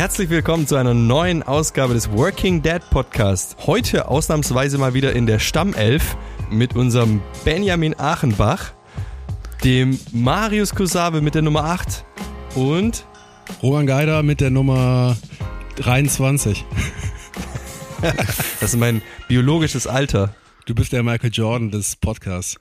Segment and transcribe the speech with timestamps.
[0.00, 3.58] Herzlich willkommen zu einer neuen Ausgabe des Working Dad Podcast.
[3.66, 6.16] Heute ausnahmsweise mal wieder in der Stammelf
[6.50, 8.72] mit unserem Benjamin Achenbach,
[9.62, 12.06] dem Marius Kusabe mit der Nummer 8
[12.54, 13.04] und
[13.62, 15.18] Roman Geider mit der Nummer
[15.76, 16.64] 23.
[18.00, 20.34] das ist mein biologisches Alter.
[20.64, 22.56] Du bist der Michael Jordan des Podcasts.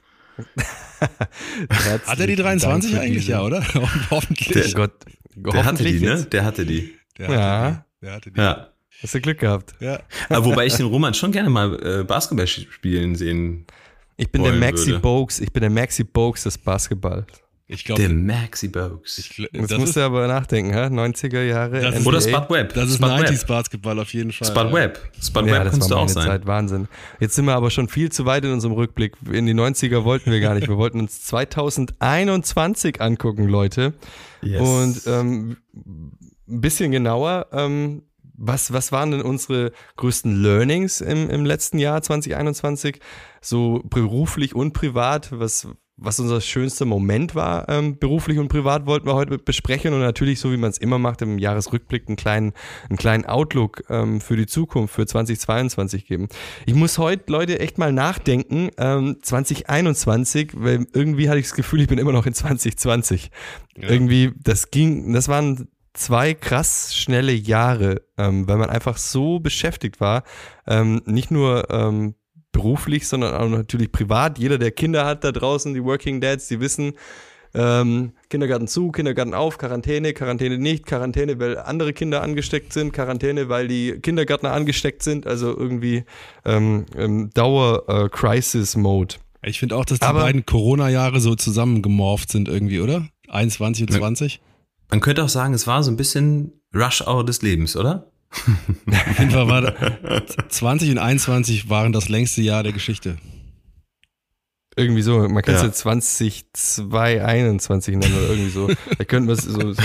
[2.05, 3.27] Hat er die 23 eigentlich?
[3.27, 3.63] Ja, oder?
[4.11, 4.49] Hoffentlich.
[4.49, 4.91] Der, Gott,
[5.37, 6.25] der hatte die, ne?
[6.25, 6.99] Der hatte die.
[7.19, 7.37] Der ja.
[7.37, 8.05] Hatte die.
[8.05, 8.39] Der hatte die.
[8.39, 8.69] Ja.
[9.01, 9.73] Hast du Glück gehabt.
[9.79, 10.01] Ja.
[10.29, 13.65] Aber wobei ich den Roman schon gerne mal äh, Basketball spielen sehen.
[14.17, 17.27] Ich bin der Maxi Bogues, ich bin der Maxi Bogues des Basketballs.
[17.71, 19.31] Ich glaube, der Maxi Bogues.
[19.37, 20.85] Jetzt musst du aber nachdenken, hä?
[20.87, 21.79] 90er Jahre.
[21.79, 22.73] Das Oder Spud Web.
[22.73, 24.47] Das ist Spud 90s Basketball auf jeden Fall.
[24.47, 24.99] Spud Web.
[25.21, 26.25] Spud ja, Web das kannst war du auch sein.
[26.25, 26.87] Zeit, Wahnsinn.
[27.19, 29.13] Jetzt sind wir aber schon viel zu weit in unserem Rückblick.
[29.31, 30.67] In die 90er wollten wir gar nicht.
[30.67, 33.93] Wir wollten uns 2021 angucken, Leute.
[34.41, 34.61] Yes.
[34.61, 35.57] Und ähm,
[36.49, 38.03] ein bisschen genauer, ähm,
[38.41, 42.99] was, was waren denn unsere größten Learnings im, im letzten Jahr 2021?
[43.41, 49.07] So beruflich und privat, was, was unser schönster Moment war, ähm, beruflich und privat, wollten
[49.07, 52.53] wir heute besprechen und natürlich, so wie man es immer macht, im Jahresrückblick einen kleinen,
[52.89, 56.29] einen kleinen Outlook ähm, für die Zukunft, für 2022 geben.
[56.65, 61.81] Ich muss heute, Leute, echt mal nachdenken, ähm, 2021, weil irgendwie hatte ich das Gefühl,
[61.81, 63.31] ich bin immer noch in 2020.
[63.75, 63.89] Ja.
[63.89, 69.99] Irgendwie, das ging, das waren zwei krass schnelle Jahre, ähm, weil man einfach so beschäftigt
[69.99, 70.23] war,
[70.67, 72.15] ähm, nicht nur ähm,
[72.51, 74.39] beruflich, sondern auch natürlich privat.
[74.39, 76.93] Jeder, der Kinder hat da draußen, die Working Dads, die wissen,
[77.53, 83.49] ähm, Kindergarten zu, Kindergarten auf, Quarantäne, Quarantäne nicht, Quarantäne, weil andere Kinder angesteckt sind, Quarantäne,
[83.49, 86.03] weil die Kindergärtner angesteckt sind, also irgendwie
[86.45, 89.15] ähm, ähm, Dauer-Crisis-Mode.
[89.41, 93.07] Äh, ich finde auch, dass die Aber, beiden Corona-Jahre so zusammengemorpht sind irgendwie, oder?
[93.29, 94.41] 21 und 20?
[94.89, 98.11] Man könnte auch sagen, es war so ein bisschen Rush-Hour des Lebens, oder?
[98.31, 99.73] Auf jeden Fall war
[100.49, 103.17] 20 und 21 waren das längste Jahr der Geschichte.
[104.75, 105.67] Irgendwie so, man kann es ja.
[105.67, 108.69] jetzt 2021 nennen oder irgendwie so.
[108.97, 109.83] Da könnten wir es so, so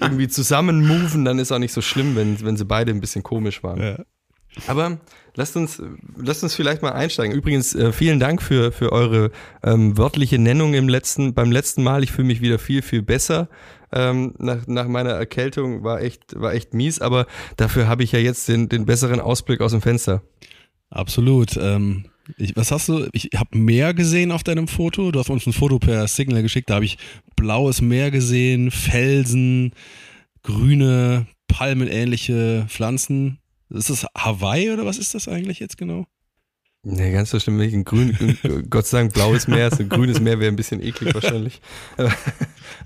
[0.00, 3.22] irgendwie zusammen moven, dann ist auch nicht so schlimm, wenn, wenn sie beide ein bisschen
[3.22, 3.80] komisch waren.
[3.80, 3.98] Ja.
[4.66, 4.98] Aber
[5.34, 5.82] lasst uns,
[6.16, 7.34] lasst uns vielleicht mal einsteigen.
[7.34, 9.30] Übrigens, äh, vielen Dank für, für eure
[9.62, 12.02] ähm, wörtliche Nennung im letzten, beim letzten Mal.
[12.02, 13.48] Ich fühle mich wieder viel, viel besser.
[13.92, 17.26] Ähm, nach, nach meiner Erkältung war echt, war echt mies, aber
[17.56, 20.22] dafür habe ich ja jetzt den, den besseren Ausblick aus dem Fenster.
[20.90, 21.56] Absolut.
[21.56, 22.04] Ähm,
[22.36, 23.08] ich, was hast du?
[23.12, 25.10] Ich habe Meer gesehen auf deinem Foto.
[25.10, 26.70] Du hast uns ein Foto per Signal geschickt.
[26.70, 26.98] Da habe ich
[27.34, 29.72] blaues Meer gesehen, Felsen,
[30.42, 33.39] grüne, palmenähnliche Pflanzen.
[33.70, 36.06] Ist das Hawaii oder was ist das eigentlich jetzt genau?
[36.82, 37.74] Nee, ganz so schlimm nicht.
[37.74, 38.16] Ein grün,
[38.70, 41.60] Gott sei Dank blaues Meer, ein grünes Meer wäre ein bisschen eklig wahrscheinlich.
[41.98, 42.12] Aber,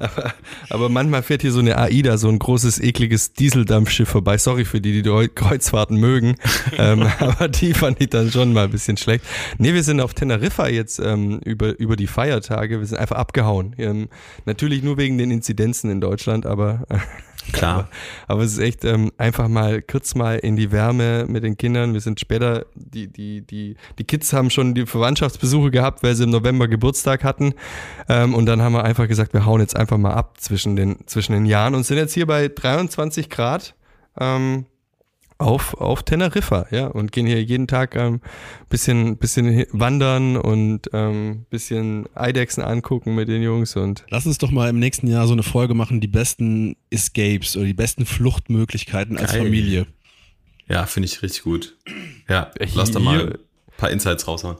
[0.00, 0.34] aber,
[0.68, 4.36] aber, manchmal fährt hier so eine AIDA, so ein großes, ekliges Dieseldampfschiff vorbei.
[4.36, 6.34] Sorry für die, die Kreuzfahrten mögen.
[6.76, 9.24] ähm, aber die fand ich dann schon mal ein bisschen schlecht.
[9.58, 12.80] Nee, wir sind auf Teneriffa jetzt ähm, über, über die Feiertage.
[12.80, 13.76] Wir sind einfach abgehauen.
[13.78, 14.08] Ähm,
[14.44, 16.84] natürlich nur wegen den Inzidenzen in Deutschland, aber
[17.52, 17.74] Klar.
[17.74, 17.88] Aber,
[18.28, 21.92] aber, es ist echt ähm, einfach mal kurz mal in die Wärme mit den Kindern.
[21.92, 26.24] Wir sind später, die, die, die, die Kids haben schon die Verwandtschaftsbesuche gehabt, weil sie
[26.24, 27.54] im November Geburtstag hatten.
[28.08, 31.06] Ähm, und dann haben wir einfach gesagt, wir hauen jetzt einfach mal ab zwischen den,
[31.06, 33.74] zwischen den Jahren und sind jetzt hier bei 23 Grad.
[34.18, 34.66] Ähm,
[35.38, 38.20] auf, auf Teneriffa, ja, und gehen hier jeden Tag ein ähm,
[38.68, 44.04] bisschen, bisschen wandern und ähm, bisschen Eidechsen angucken mit den Jungs und.
[44.10, 47.66] Lass uns doch mal im nächsten Jahr so eine Folge machen, die besten Escapes oder
[47.66, 49.42] die besten Fluchtmöglichkeiten als Geil.
[49.42, 49.86] Familie.
[50.68, 51.76] Ja, finde ich richtig gut.
[52.28, 53.38] Ja, lass da mal ein
[53.76, 54.56] paar Insights raushauen.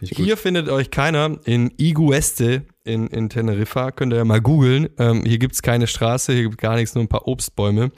[0.00, 3.92] Hier findet euch keiner in Igueste in, in Teneriffa.
[3.92, 4.88] Könnt ihr ja mal googeln.
[4.98, 7.92] Ähm, hier gibt's keine Straße, hier gibt gar nichts, nur ein paar Obstbäume.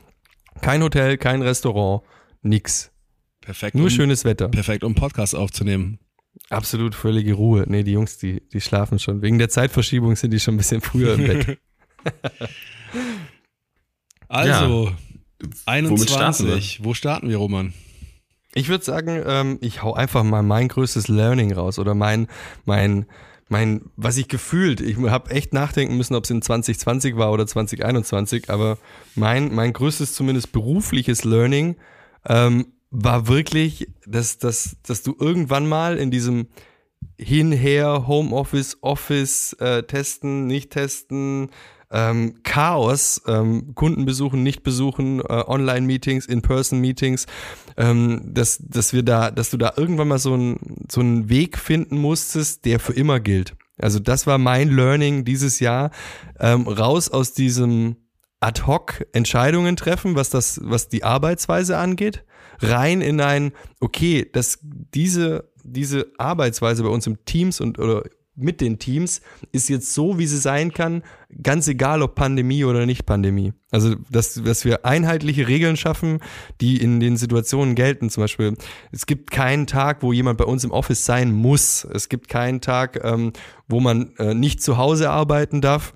[0.61, 2.03] Kein Hotel, kein Restaurant.
[2.43, 2.91] Nix.
[3.41, 3.77] Perfekt.
[3.77, 4.49] Nur um, schönes Wetter.
[4.49, 5.99] Perfekt, um Podcast aufzunehmen.
[6.51, 7.65] Absolut völlige Ruhe.
[7.67, 9.23] Nee, die Jungs, die, die schlafen schon.
[9.23, 11.59] Wegen der Zeitverschiebung sind die schon ein bisschen früher im Bett.
[14.29, 14.97] also, ja.
[15.67, 16.11] 21.
[16.11, 17.73] Starten Wo starten wir, Roman?
[18.55, 22.27] Ich würde sagen, ähm, ich hau einfach mal mein größtes Learning raus oder mein,
[22.65, 23.07] mein,
[23.49, 27.47] mein, was ich gefühlt, ich habe echt nachdenken müssen, ob es in 2020 war oder
[27.47, 28.79] 2021, aber
[29.15, 31.77] mein, mein größtes zumindest berufliches Learning
[32.29, 36.49] ähm, war wirklich, dass, dass, dass du irgendwann mal in diesem
[37.19, 41.51] Hinher, Homeoffice, Office, äh, testen, nicht testen,
[41.91, 47.27] ähm, Chaos, ähm, Kunden besuchen, nicht besuchen, äh, Online-Meetings, In-Person-Meetings,
[47.77, 50.59] ähm, dass, dass wir da, dass du da irgendwann mal so, ein,
[50.91, 53.55] so einen Weg finden musstest, der für immer gilt.
[53.79, 55.91] Also das war mein Learning dieses Jahr,
[56.41, 57.97] ähm, raus aus diesem
[58.41, 62.25] ad-hoc Entscheidungen treffen, was das, was die Arbeitsweise angeht,
[62.61, 68.05] rein in ein, okay, dass diese, diese Arbeitsweise bei uns im Teams und oder
[68.37, 71.03] mit den Teams ist jetzt so, wie sie sein kann,
[71.43, 73.55] ganz egal ob Pandemie oder nicht Pandemie.
[73.71, 76.21] Also, dass, dass wir einheitliche Regeln schaffen,
[76.61, 78.11] die in den Situationen gelten.
[78.11, 78.55] Zum Beispiel,
[78.93, 81.85] es gibt keinen Tag, wo jemand bei uns im Office sein muss.
[81.85, 83.33] Es gibt keinen Tag, ähm,
[83.69, 85.95] wo man äh, nicht zu Hause arbeiten darf.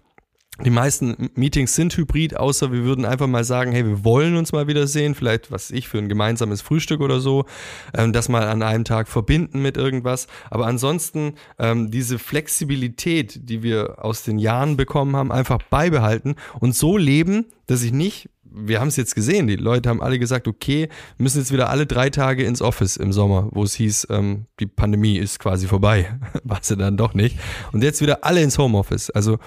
[0.63, 4.53] Die meisten Meetings sind hybrid, außer wir würden einfach mal sagen, hey, wir wollen uns
[4.53, 7.47] mal wiedersehen, vielleicht was ich für ein gemeinsames Frühstück oder so,
[7.95, 10.27] ähm, das mal an einem Tag verbinden mit irgendwas.
[10.51, 16.77] Aber ansonsten ähm, diese Flexibilität, die wir aus den Jahren bekommen haben, einfach beibehalten und
[16.77, 20.49] so leben, dass ich nicht wir haben es jetzt gesehen, die Leute haben alle gesagt,
[20.49, 20.89] okay,
[21.19, 24.67] müssen jetzt wieder alle drei Tage ins Office im Sommer, wo es hieß, ähm, die
[24.67, 26.19] Pandemie ist quasi vorbei.
[26.45, 27.39] War sie dann doch nicht.
[27.73, 29.11] Und jetzt wieder alle ins Homeoffice.
[29.11, 29.39] Also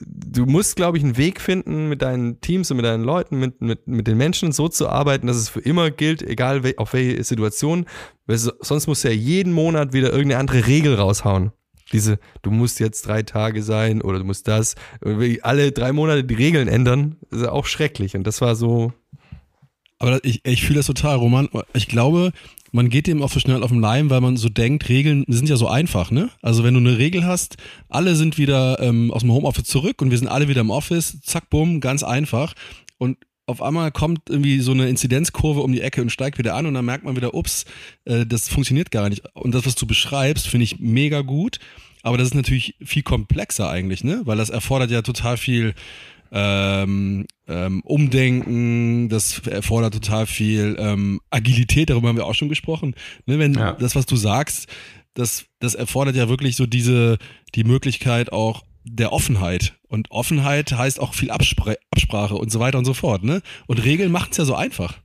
[0.00, 3.60] du musst, glaube ich, einen Weg finden, mit deinen Teams und mit deinen Leuten, mit,
[3.60, 7.22] mit, mit den Menschen so zu arbeiten, dass es für immer gilt, egal auf welche
[7.24, 7.86] Situation.
[8.26, 11.52] Weil sonst musst du ja jeden Monat wieder irgendeine andere Regel raushauen.
[11.92, 14.74] Diese, du musst jetzt drei Tage sein oder du musst das.
[15.42, 18.16] Alle drei Monate die Regeln ändern, ist auch schrecklich.
[18.16, 18.92] Und das war so.
[19.98, 21.48] Aber ich, ich fühle das total, Roman.
[21.74, 22.32] Ich glaube,
[22.72, 25.48] man geht dem auch so schnell auf den Leim, weil man so denkt, Regeln sind
[25.48, 26.30] ja so einfach, ne?
[26.40, 27.56] Also wenn du eine Regel hast,
[27.88, 31.20] alle sind wieder ähm, aus dem Homeoffice zurück und wir sind alle wieder im Office,
[31.20, 32.54] zack, bumm, ganz einfach.
[32.98, 33.18] Und
[33.52, 36.74] auf einmal kommt irgendwie so eine Inzidenzkurve um die Ecke und steigt wieder an und
[36.74, 37.64] dann merkt man wieder, ups,
[38.04, 39.22] äh, das funktioniert gar nicht.
[39.34, 41.58] Und das, was du beschreibst, finde ich mega gut.
[42.02, 44.22] Aber das ist natürlich viel komplexer eigentlich, ne?
[44.24, 45.74] Weil das erfordert ja total viel
[46.32, 52.94] ähm, ähm, Umdenken, das erfordert total viel ähm, Agilität, darüber haben wir auch schon gesprochen.
[53.26, 53.72] Ne, wenn ja.
[53.74, 54.66] das, was du sagst,
[55.14, 57.18] das, das erfordert ja wirklich so diese,
[57.54, 59.74] die Möglichkeit auch der Offenheit.
[59.88, 63.22] Und Offenheit heißt auch viel Abspr Absprache und so weiter und so fort.
[63.22, 63.42] Ne?
[63.66, 64.98] Und Regeln machen es ja so einfach.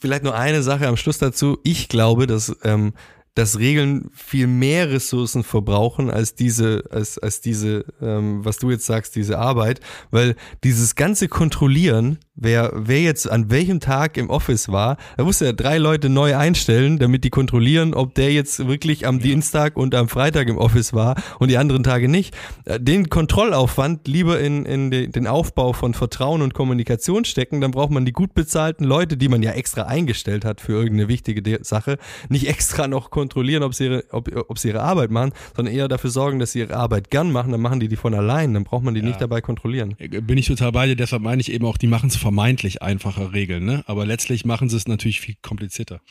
[0.00, 1.58] Vielleicht nur eine Sache am Schluss dazu.
[1.64, 2.92] Ich glaube, dass ähm,
[3.38, 8.84] dass Regeln viel mehr Ressourcen verbrauchen als diese, als, als diese, ähm, was du jetzt
[8.84, 9.78] sagst, diese Arbeit,
[10.10, 10.34] weil
[10.64, 15.52] dieses ganze Kontrollieren wer, wer jetzt an welchem Tag im Office war, da musste er
[15.52, 19.22] drei Leute neu einstellen, damit die kontrollieren, ob der jetzt wirklich am ja.
[19.22, 22.34] Dienstag und am Freitag im Office war und die anderen Tage nicht.
[22.64, 27.90] Äh, den Kontrollaufwand lieber in, in den Aufbau von Vertrauen und Kommunikation stecken, dann braucht
[27.90, 31.98] man die gut bezahlten Leute, die man ja extra eingestellt hat für irgendeine wichtige Sache,
[32.28, 35.88] nicht extra noch kontrollieren, ob sie ihre, ob, ob sie ihre Arbeit machen, sondern eher
[35.88, 38.64] dafür sorgen, dass sie ihre Arbeit gern machen, dann machen die die von allein, dann
[38.64, 39.06] braucht man die ja.
[39.06, 39.94] nicht dabei kontrollieren.
[39.98, 42.82] Äh, bin ich total bei dir, deshalb meine ich eben auch, die machen es vermeintlich
[42.82, 43.84] einfache Regeln, ne?
[43.86, 46.02] Aber letztlich machen sie es natürlich viel komplizierter.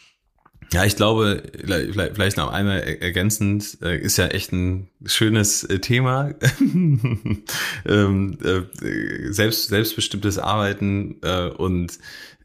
[0.73, 1.43] Ja, ich glaube,
[2.15, 6.33] vielleicht noch einmal ergänzend, äh, ist ja echt ein schönes äh, Thema.
[7.85, 11.19] Ähm, äh, selbst, selbstbestimmtes Arbeiten
[11.57, 11.99] und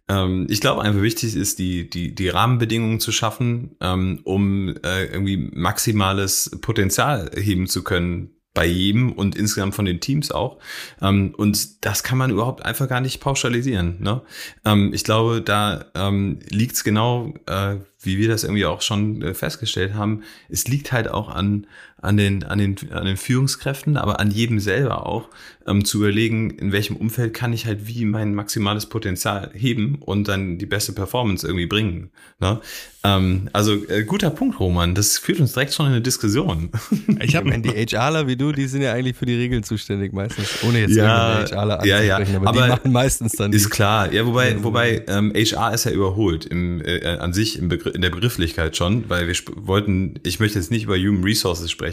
[0.09, 5.51] ähm, ich glaube einfach wichtig ist, die, die, die Rahmenbedingungen zu schaffen, ähm, um irgendwie
[5.53, 10.59] maximales Potenzial heben zu können bei jedem und insgesamt von den Teams auch.
[11.01, 13.97] Ähm, und das kann man überhaupt einfach gar nicht pauschalisieren.
[14.01, 14.21] Ne?
[14.65, 19.23] Ähm, ich glaube, da ähm, liegt es genau, äh, wie wir das irgendwie auch schon
[19.23, 20.23] äh, festgestellt haben.
[20.49, 21.67] Es liegt halt auch an,
[22.03, 25.29] an den, an den, an den Führungskräften, aber an jedem selber auch,
[25.67, 30.27] ähm, zu überlegen, in welchem Umfeld kann ich halt wie mein maximales Potenzial heben und
[30.27, 32.11] dann die beste Performance irgendwie bringen.
[32.41, 32.61] Ne?
[33.05, 34.95] Ähm, also äh, guter Punkt, Roman.
[34.95, 36.71] Das führt uns direkt schon in eine Diskussion.
[37.21, 40.49] Ich habe die HRler wie du, die sind ja eigentlich für die Regeln zuständig meistens,
[40.67, 43.53] ohne jetzt ja, HRler ja, ja, aber, aber die machen meistens dann.
[43.53, 44.13] Ist klar.
[44.13, 48.03] Ja, wobei, wobei ähm, HR ist ja überholt im, äh, an sich im Begriff, in
[48.03, 51.92] der Begrifflichkeit schon, weil wir wollten, ich möchte jetzt nicht über Human Resources sprechen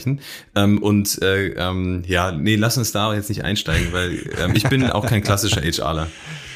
[0.55, 4.63] ähm, und äh, ähm, ja, nee, lass uns da jetzt nicht einsteigen, weil ähm, ich
[4.67, 6.07] bin auch kein klassischer HRler.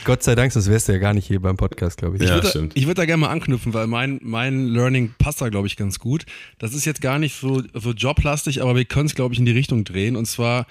[0.06, 2.24] Gott sei Dank, sonst wärst du ja gar nicht hier beim Podcast, glaube ich.
[2.24, 2.70] Ich ja, würde.
[2.74, 6.00] Ich würde da gerne mal anknüpfen, weil mein, mein Learning passt da, glaube ich, ganz
[6.00, 6.26] gut.
[6.60, 9.46] Das ist jetzt gar nicht so, so joblastig, aber wir können es, glaube ich, in
[9.46, 10.16] die Richtung drehen.
[10.16, 10.66] Und zwar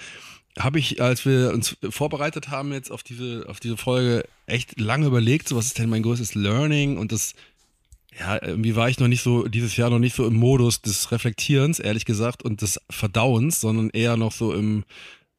[0.59, 5.07] habe ich, als wir uns vorbereitet haben jetzt auf diese, auf diese Folge, echt lange
[5.07, 6.99] überlegt, so was ist denn mein größtes Learning?
[6.99, 7.35] Und das
[8.19, 11.13] ja, irgendwie war ich noch nicht so, dieses Jahr noch nicht so im Modus des
[11.13, 14.85] Reflektierens, ehrlich gesagt, und des Verdauens, sondern eher noch so im,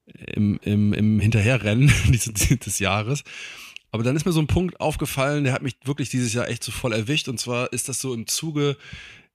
[0.06, 3.24] im, im, im Hinterherrennen dieses, des Jahres.
[3.92, 6.64] Aber dann ist mir so ein Punkt aufgefallen, der hat mich wirklich dieses Jahr echt
[6.64, 7.28] so voll erwischt.
[7.28, 8.76] Und zwar ist das so im Zuge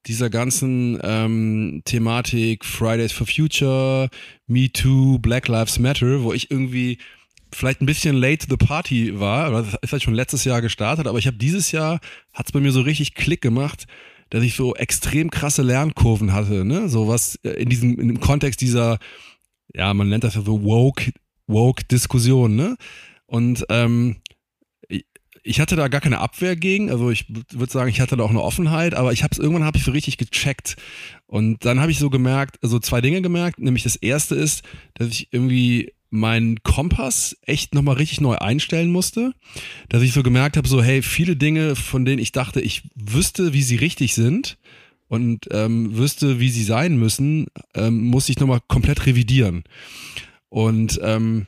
[0.06, 4.08] dieser ganzen ähm, Thematik Fridays for Future,
[4.48, 6.98] Me Too, Black Lives Matter, wo ich irgendwie
[7.52, 11.06] vielleicht ein bisschen late to the party war, das ist halt schon letztes Jahr gestartet,
[11.06, 12.00] aber ich habe dieses Jahr,
[12.32, 13.86] hat es bei mir so richtig Klick gemacht,
[14.30, 16.88] dass ich so extrem krasse Lernkurven hatte, ne?
[16.88, 18.98] So was äh, in diesem, in dem Kontext dieser,
[19.74, 21.12] ja, man nennt das ja so woke,
[21.46, 22.76] woke Diskussion, ne?
[23.26, 24.16] Und ähm,
[25.48, 28.30] ich hatte da gar keine Abwehr gegen, also ich würde sagen, ich hatte da auch
[28.30, 30.76] eine Offenheit, aber ich habe es irgendwann habe ich so richtig gecheckt
[31.26, 34.62] und dann habe ich so gemerkt, also zwei Dinge gemerkt, nämlich das erste ist,
[34.94, 39.34] dass ich irgendwie meinen Kompass echt nochmal richtig neu einstellen musste,
[39.88, 43.52] dass ich so gemerkt habe, so hey, viele Dinge, von denen ich dachte, ich wüsste,
[43.52, 44.58] wie sie richtig sind
[45.08, 49.64] und ähm, wüsste, wie sie sein müssen, ähm, muss ich nochmal komplett revidieren.
[50.48, 51.46] Und ähm,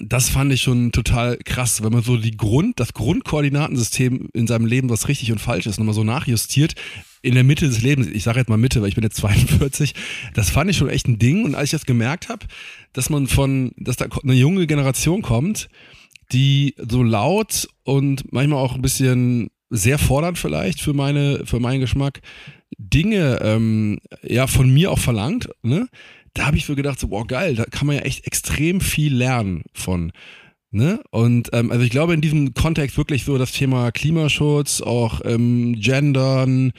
[0.00, 4.66] das fand ich schon total krass, wenn man so die Grund, das Grundkoordinatensystem in seinem
[4.66, 6.74] Leben, was richtig und falsch ist, nochmal so nachjustiert
[7.22, 8.06] in der Mitte des Lebens.
[8.06, 9.94] Ich sage jetzt mal Mitte, weil ich bin jetzt 42.
[10.34, 11.44] Das fand ich schon echt ein Ding.
[11.44, 12.46] Und als ich das gemerkt habe,
[12.92, 15.68] dass man von, dass da eine junge Generation kommt,
[16.32, 21.80] die so laut und manchmal auch ein bisschen sehr fordernd vielleicht für meine, für meinen
[21.80, 22.20] Geschmack
[22.78, 25.88] Dinge ähm, ja von mir auch verlangt, ne?
[26.36, 29.14] Da habe ich so gedacht, so, boah, geil, da kann man ja echt extrem viel
[29.14, 30.12] lernen von.
[30.70, 31.00] Ne?
[31.10, 35.74] Und ähm, also ich glaube in diesem Kontext wirklich so das Thema Klimaschutz, auch ähm,
[35.78, 36.72] Gendern,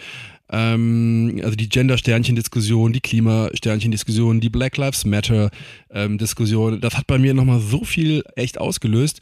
[0.49, 7.33] ähm, also die Gender-Sternchen-Diskussion, die Klima-Sternchen-Diskussion, die Black Lives Matter-Diskussion, ähm, das hat bei mir
[7.33, 9.21] nochmal so viel echt ausgelöst.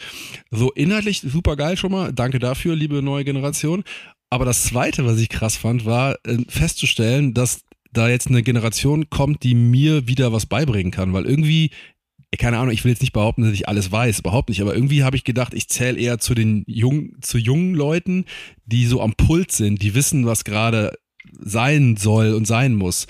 [0.52, 3.84] So inhaltlich super geil schon mal, danke dafür, liebe neue Generation.
[4.30, 7.65] Aber das Zweite, was ich krass fand, war äh, festzustellen, dass
[7.98, 11.72] da jetzt eine Generation kommt, die mir wieder was beibringen kann, weil irgendwie
[12.38, 15.04] keine Ahnung, ich will jetzt nicht behaupten, dass ich alles weiß, überhaupt nicht, aber irgendwie
[15.04, 18.26] habe ich gedacht, ich zähle eher zu den jungen, zu jungen Leuten,
[18.66, 20.98] die so am Puls sind, die wissen, was gerade
[21.40, 23.08] sein soll und sein muss.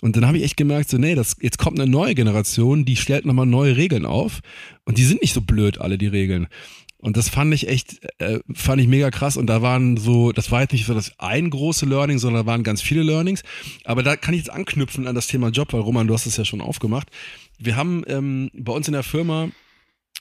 [0.00, 2.96] Und dann habe ich echt gemerkt, so, nee, das, jetzt kommt eine neue Generation, die
[2.96, 4.40] stellt nochmal neue Regeln auf.
[4.84, 6.46] Und die sind nicht so blöd, alle die Regeln.
[7.00, 9.36] Und das fand ich echt, äh, fand ich mega krass.
[9.36, 12.50] Und da waren so, das war jetzt nicht so das ein große Learning, sondern da
[12.50, 13.42] waren ganz viele Learnings.
[13.84, 16.36] Aber da kann ich jetzt anknüpfen an das Thema Job, weil Roman, du hast es
[16.36, 17.08] ja schon aufgemacht.
[17.58, 19.48] Wir haben ähm, bei uns in der Firma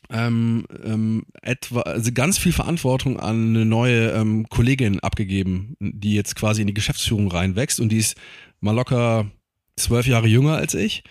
[0.10, 6.36] ähm, ähm, etwa, also ganz viel Verantwortung an eine neue ähm, Kollegin abgegeben, die jetzt
[6.36, 8.15] quasi in die Geschäftsführung reinwächst und die ist
[8.60, 9.29] mal locker
[9.75, 11.03] zwölf Jahre jünger als ich.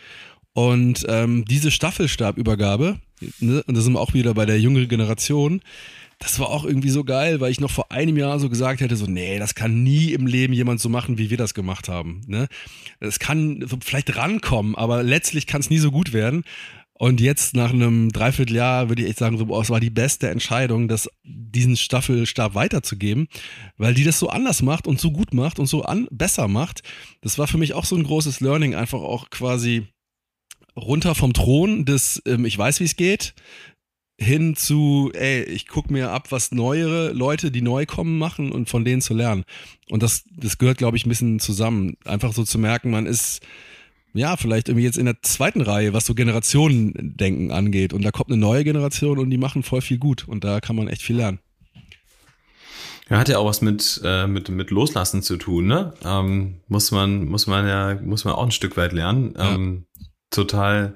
[0.53, 2.99] Und ähm, diese Staffelstabübergabe,
[3.41, 5.61] ne, und da sind wir auch wieder bei der jüngeren Generation,
[6.19, 8.97] das war auch irgendwie so geil, weil ich noch vor einem Jahr so gesagt hätte,
[8.97, 12.23] so, nee, das kann nie im Leben jemand so machen, wie wir das gemacht haben.
[12.27, 12.49] Ne?
[13.01, 16.45] Es kann vielleicht rankommen, aber letztlich kann es nie so gut werden.
[16.99, 20.31] Und jetzt nach einem Dreivierteljahr würde ich echt sagen, so, boah, es war die beste
[20.31, 23.29] Entscheidung, das, diesen Staffelstab weiterzugeben,
[23.77, 26.83] weil die das so anders macht und so gut macht und so an, besser macht.
[27.21, 29.87] Das war für mich auch so ein großes Learning, einfach auch quasi
[30.77, 33.35] runter vom Thron des ähm, ich weiß, wie es geht,
[34.19, 38.69] hin zu, ey, ich guck mir ab, was neuere Leute, die neu kommen, machen und
[38.69, 39.45] von denen zu lernen.
[39.91, 41.97] Und das, das gehört, glaube ich, ein bisschen zusammen.
[42.05, 43.41] Einfach so zu merken, man ist,
[44.15, 47.93] ja, vielleicht irgendwie jetzt in der zweiten Reihe, was so Generationendenken angeht.
[47.93, 50.27] Und da kommt eine neue Generation und die machen voll viel gut.
[50.27, 51.39] Und da kann man echt viel lernen.
[53.11, 55.93] Ja, hat ja auch was mit, äh, mit, mit Loslassen zu tun, ne?
[56.05, 59.35] Ähm, muss man, muss man ja, muss man auch ein Stück weit lernen.
[59.39, 59.85] Ähm,
[60.37, 60.95] total,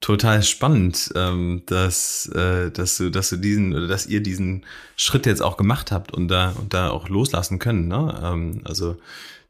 [0.00, 4.64] total spannend, ähm, dass, äh, dass du, dass du diesen oder dass ihr diesen
[4.96, 7.88] Schritt jetzt auch gemacht habt und da und da auch loslassen können.
[7.88, 8.20] Ne?
[8.22, 8.96] Ähm, also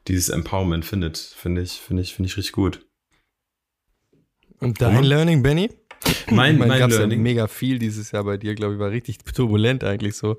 [0.07, 2.85] dieses Empowerment findet, finde ich, finde ich, finde ich richtig gut.
[4.59, 5.69] Und dein Learning, Benny?
[6.31, 7.19] Mein, ich mein, mein Learning.
[7.19, 10.37] Ja mega viel dieses Jahr bei dir, glaube ich, war richtig turbulent eigentlich so.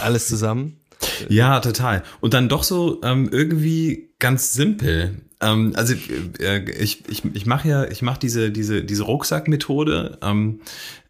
[0.00, 0.80] Alles zusammen.
[1.28, 2.02] Ja, total.
[2.20, 5.22] Und dann doch so ähm, irgendwie ganz simpel.
[5.40, 5.94] Ähm, also
[6.40, 10.18] äh, ich, ich, ich mache ja, ich mache diese, diese, diese Rucksackmethode.
[10.22, 10.60] Ähm,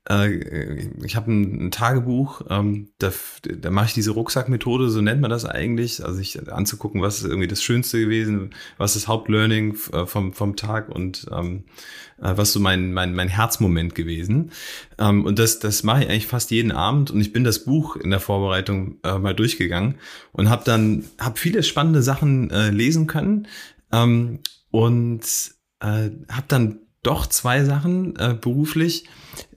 [0.08, 5.30] äh, ich habe ein, Tagebuch, ähm, da, da mache ich diese Rucksackmethode, so nennt man
[5.30, 10.06] das eigentlich, also sich anzugucken, was ist irgendwie das Schönste gewesen, was ist Hauptlearning äh,
[10.06, 11.64] vom, vom Tag und ähm,
[12.22, 14.50] äh, was so mein, mein, mein Herzmoment gewesen.
[14.98, 17.96] Ähm, und das, das mache ich eigentlich fast jeden Abend und ich bin das Buch
[17.96, 19.96] in der Vorbereitung äh, mal durchgegangen
[20.32, 23.46] und habe dann hab viele spannende Sachen äh, lesen können
[23.92, 24.40] ähm,
[24.70, 25.22] und
[25.80, 29.06] äh, habe dann doch zwei Sachen äh, beruflich,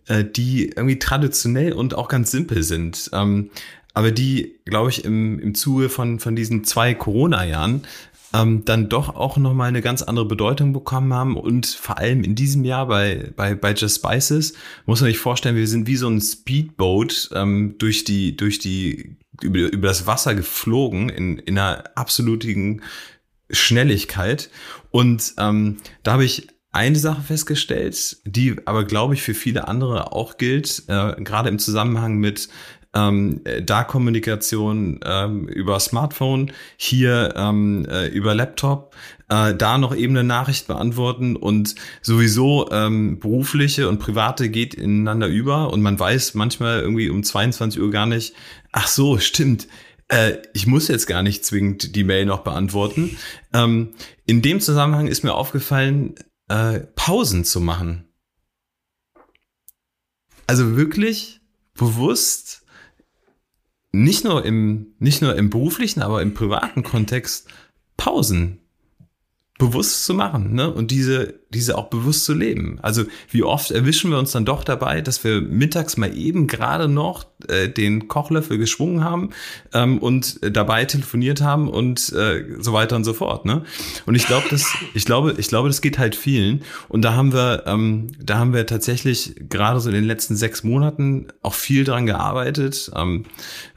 [0.07, 3.09] äh, die irgendwie traditionell und auch ganz simpel sind.
[3.13, 3.49] Ähm,
[3.93, 7.83] aber die, glaube ich, im, im Zuge von, von diesen zwei Corona-Jahren
[8.33, 12.35] ähm, dann doch auch nochmal eine ganz andere Bedeutung bekommen haben und vor allem in
[12.35, 14.53] diesem Jahr bei, bei, bei Just Spices
[14.85, 19.17] muss man sich vorstellen, wir sind wie so ein Speedboat ähm, durch die, durch die,
[19.41, 22.81] über, über das Wasser geflogen in, in einer absoluten
[23.51, 24.49] Schnelligkeit.
[24.89, 30.13] Und ähm, da habe ich eine Sache festgestellt, die aber, glaube ich, für viele andere
[30.13, 32.49] auch gilt, äh, gerade im Zusammenhang mit
[32.93, 38.95] ähm, da Kommunikation ähm, über Smartphone, hier ähm, äh, über Laptop,
[39.29, 41.35] äh, da noch eben eine Nachricht beantworten.
[41.35, 45.71] Und sowieso ähm, berufliche und private geht ineinander über.
[45.71, 48.33] Und man weiß manchmal irgendwie um 22 Uhr gar nicht,
[48.73, 49.67] ach so, stimmt,
[50.11, 53.17] äh, ich muss jetzt gar nicht zwingend die Mail noch beantworten.
[53.53, 53.93] Ähm,
[54.25, 56.15] in dem Zusammenhang ist mir aufgefallen,
[56.49, 58.09] äh, Pausen zu machen.
[60.47, 61.39] Also wirklich
[61.73, 62.63] bewusst
[63.93, 67.47] nicht nur im, nicht nur im beruflichen, aber im privaten Kontext
[67.95, 68.59] Pausen
[69.57, 70.73] bewusst zu machen ne?
[70.73, 72.79] und diese, diese auch bewusst zu leben.
[72.81, 76.87] Also wie oft erwischen wir uns dann doch dabei, dass wir mittags mal eben gerade
[76.87, 79.31] noch äh, den Kochlöffel geschwungen haben
[79.73, 83.45] ähm, und dabei telefoniert haben und äh, so weiter und so fort.
[83.45, 83.63] Ne?
[84.05, 86.61] Und ich glaube, das, ich glaube, ich glaube, das geht halt vielen.
[86.87, 90.63] Und da haben wir, ähm, da haben wir tatsächlich gerade so in den letzten sechs
[90.63, 92.91] Monaten auch viel dran gearbeitet.
[92.95, 93.25] Ähm,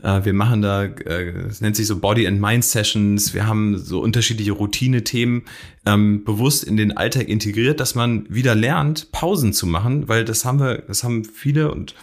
[0.03, 3.35] äh, wir machen da, äh, es nennt sich so Body and Mind Sessions.
[3.35, 5.43] Wir haben so unterschiedliche Routine-Themen
[5.87, 10.45] ähm, bewusst in den Alltag integriert, dass man wieder lernt, Pausen zu machen, weil das
[10.45, 11.95] haben wir, das haben viele und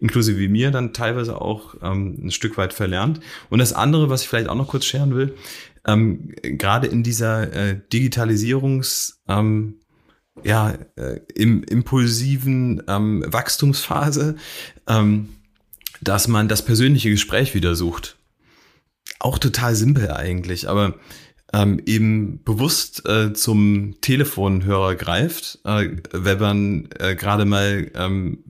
[0.00, 3.20] inklusive mir dann teilweise auch ähm, ein Stück weit verlernt.
[3.48, 5.34] Und das andere, was ich vielleicht auch noch kurz scheren will,
[5.86, 9.76] ähm, gerade in dieser äh, Digitalisierungs ähm,
[10.44, 14.36] ja, äh, im impulsiven ähm, Wachstumsphase,
[14.86, 15.30] ähm,
[16.00, 18.16] dass man das persönliche Gespräch wieder sucht.
[19.18, 20.94] Auch total simpel eigentlich, aber
[21.52, 28.44] ähm, eben bewusst äh, zum Telefonhörer greift, äh, wenn man äh, gerade mal ähm,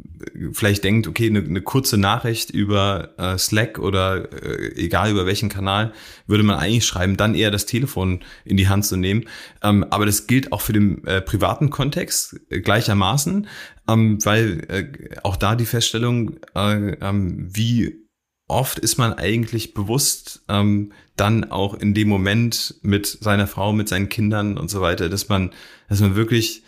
[0.53, 5.49] vielleicht denkt, okay, eine, eine kurze Nachricht über äh, Slack oder äh, egal über welchen
[5.49, 5.93] Kanal
[6.27, 9.27] würde man eigentlich schreiben, dann eher das Telefon in die Hand zu nehmen.
[9.63, 13.47] Ähm, aber das gilt auch für den äh, privaten Kontext äh, gleichermaßen,
[13.89, 18.09] ähm, weil äh, auch da die Feststellung, äh, ähm, wie
[18.49, 23.89] oft ist man eigentlich bewusst ähm, dann auch in dem Moment mit seiner Frau, mit
[23.89, 25.53] seinen Kindern und so weiter, dass man,
[25.89, 26.63] dass man wirklich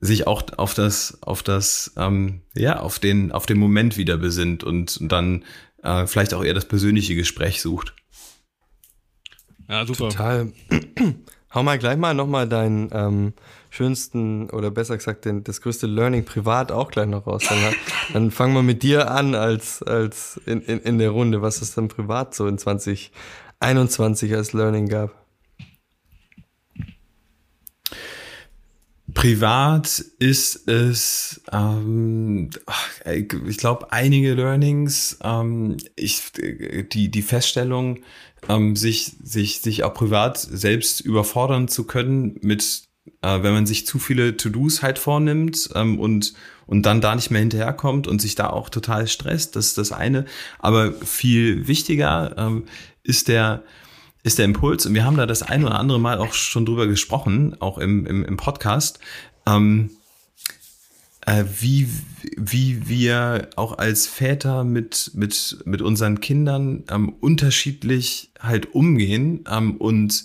[0.00, 4.64] sich auch auf das, auf das, ähm, ja, auf den, auf den Moment wieder besinnt
[4.64, 5.44] und, und dann
[5.82, 7.94] äh, vielleicht auch eher das persönliche Gespräch sucht.
[9.68, 10.08] Ja, super.
[10.08, 10.52] Total.
[11.54, 13.32] Hau mal gleich mal nochmal deinen ähm,
[13.70, 17.44] schönsten oder besser gesagt den, das größte Learning privat auch gleich noch raus.
[17.48, 17.74] Dann,
[18.12, 21.74] dann fangen wir mit dir an als, als in, in, in der Runde, was es
[21.74, 22.58] dann privat so in
[23.64, 25.24] 2021 als Learning gab.
[29.14, 32.50] Privat ist es, ähm,
[33.06, 36.32] ich glaube, einige Learnings, ähm, ich,
[36.92, 38.00] die, die Feststellung,
[38.48, 42.84] ähm, sich, sich, sich auch privat selbst überfordern zu können mit,
[43.22, 46.34] äh, wenn man sich zu viele To-Dos halt vornimmt ähm, und,
[46.66, 49.92] und dann da nicht mehr hinterherkommt und sich da auch total stresst, das ist das
[49.92, 50.26] eine.
[50.58, 52.64] Aber viel wichtiger ähm,
[53.04, 53.62] ist der,
[54.24, 56.86] ist der Impuls, und wir haben da das ein oder andere Mal auch schon drüber
[56.86, 58.98] gesprochen, auch im, im, im Podcast,
[59.46, 59.90] ähm,
[61.26, 61.88] äh, wie,
[62.36, 69.76] wie wir auch als Väter mit, mit, mit unseren Kindern ähm, unterschiedlich halt umgehen ähm,
[69.76, 70.24] und,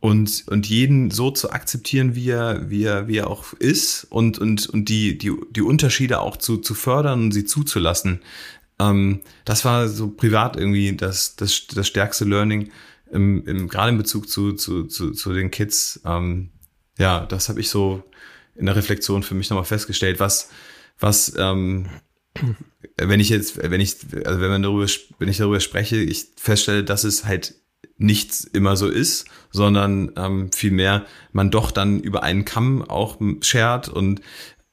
[0.00, 4.38] und, und jeden so zu akzeptieren, wie er, wie er, wie er auch ist und,
[4.38, 8.20] und, und die, die, die Unterschiede auch zu, zu fördern und sie zuzulassen.
[8.80, 12.70] Ähm, das war so privat irgendwie das, das, das stärkste Learning,
[13.10, 16.50] im, im, gerade in Bezug zu, zu, zu, zu den Kids, ähm,
[16.98, 18.02] ja, das habe ich so
[18.54, 20.50] in der Reflexion für mich nochmal festgestellt, was,
[20.98, 21.88] was, ähm,
[22.96, 24.86] wenn ich jetzt, wenn ich, also wenn man darüber,
[25.18, 27.54] wenn ich darüber spreche, ich feststelle, dass es halt
[27.96, 33.88] nichts immer so ist, sondern ähm, vielmehr man doch dann über einen Kamm auch schert
[33.88, 34.20] und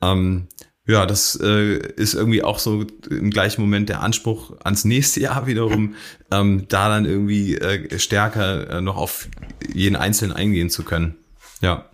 [0.01, 0.47] ähm,
[0.87, 5.47] ja, das äh, ist irgendwie auch so im gleichen Moment der Anspruch ans nächste Jahr
[5.47, 5.95] wiederum,
[6.31, 9.27] ähm, da dann irgendwie äh, stärker äh, noch auf
[9.73, 11.15] jeden Einzelnen eingehen zu können.
[11.61, 11.89] Ja.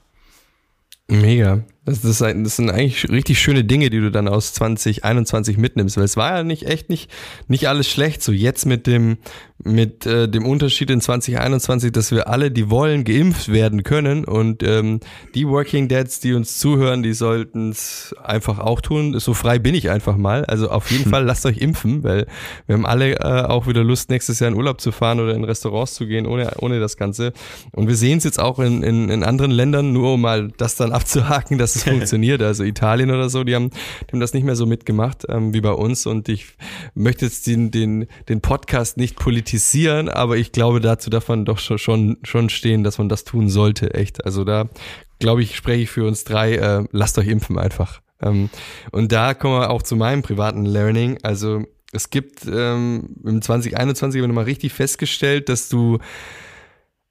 [1.08, 1.63] Mega.
[1.84, 6.04] Das, das, das, sind eigentlich richtig schöne Dinge, die du dann aus 2021 mitnimmst, weil
[6.04, 7.10] es war ja nicht echt nicht,
[7.48, 8.22] nicht alles schlecht.
[8.22, 9.17] So jetzt mit dem,
[9.63, 14.62] mit äh, dem Unterschied in 2021, dass wir alle, die wollen, geimpft werden können und
[14.62, 15.00] ähm,
[15.34, 19.20] die Working Dads, die uns zuhören, die sollten es einfach auch tun.
[19.20, 20.46] So frei bin ich einfach mal.
[20.46, 22.28] Also auf jeden Fall lasst euch impfen, weil
[22.67, 25.44] wir haben alle äh, auch wieder Lust, nächstes Jahr in Urlaub zu fahren oder in
[25.44, 27.34] Restaurants zu gehen, ohne, ohne das Ganze.
[27.72, 30.76] Und wir sehen es jetzt auch in, in, in anderen Ländern, nur um mal das
[30.76, 32.41] dann abzuhaken, dass es funktioniert.
[32.41, 35.62] Also Italien oder so, die haben, die haben das nicht mehr so mitgemacht ähm, wie
[35.62, 36.05] bei uns.
[36.05, 36.55] Und ich
[36.93, 41.60] möchte jetzt den, den, den Podcast nicht politisieren, aber ich glaube, dazu darf man doch
[41.60, 44.25] schon, schon, stehen, dass man das tun sollte, echt.
[44.25, 44.69] Also da,
[45.19, 48.01] glaube ich, spreche ich für uns drei, äh, lasst euch impfen einfach.
[48.21, 48.49] Ähm,
[48.91, 51.17] und da kommen wir auch zu meinem privaten Learning.
[51.23, 55.99] Also es gibt ähm, im 2021 haben wir mal richtig festgestellt, dass du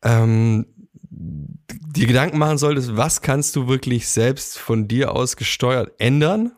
[0.02, 0.66] ähm,
[1.80, 6.52] dir Gedanken machen solltest, was kannst du wirklich selbst von dir aus gesteuert ändern?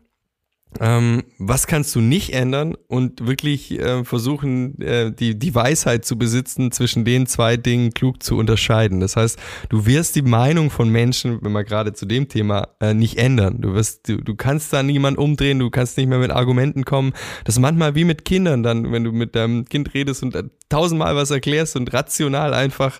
[0.80, 6.16] Ähm, was kannst du nicht ändern und wirklich äh, versuchen, äh, die, die Weisheit zu
[6.16, 9.00] besitzen, zwischen den zwei Dingen klug zu unterscheiden.
[9.00, 12.94] Das heißt, du wirst die Meinung von Menschen, wenn wir gerade zu dem Thema, äh,
[12.94, 13.60] nicht ändern.
[13.60, 17.12] Du wirst, du, du kannst da niemand umdrehen, du kannst nicht mehr mit Argumenten kommen.
[17.44, 20.36] Das ist manchmal wie mit Kindern dann, wenn du mit deinem Kind redest und
[20.70, 22.98] tausendmal was erklärst und rational einfach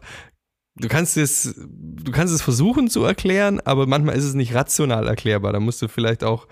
[0.77, 5.07] du kannst es, du kannst es versuchen zu erklären, aber manchmal ist es nicht rational
[5.07, 5.53] erklärbar.
[5.53, 6.49] Da musst du vielleicht auch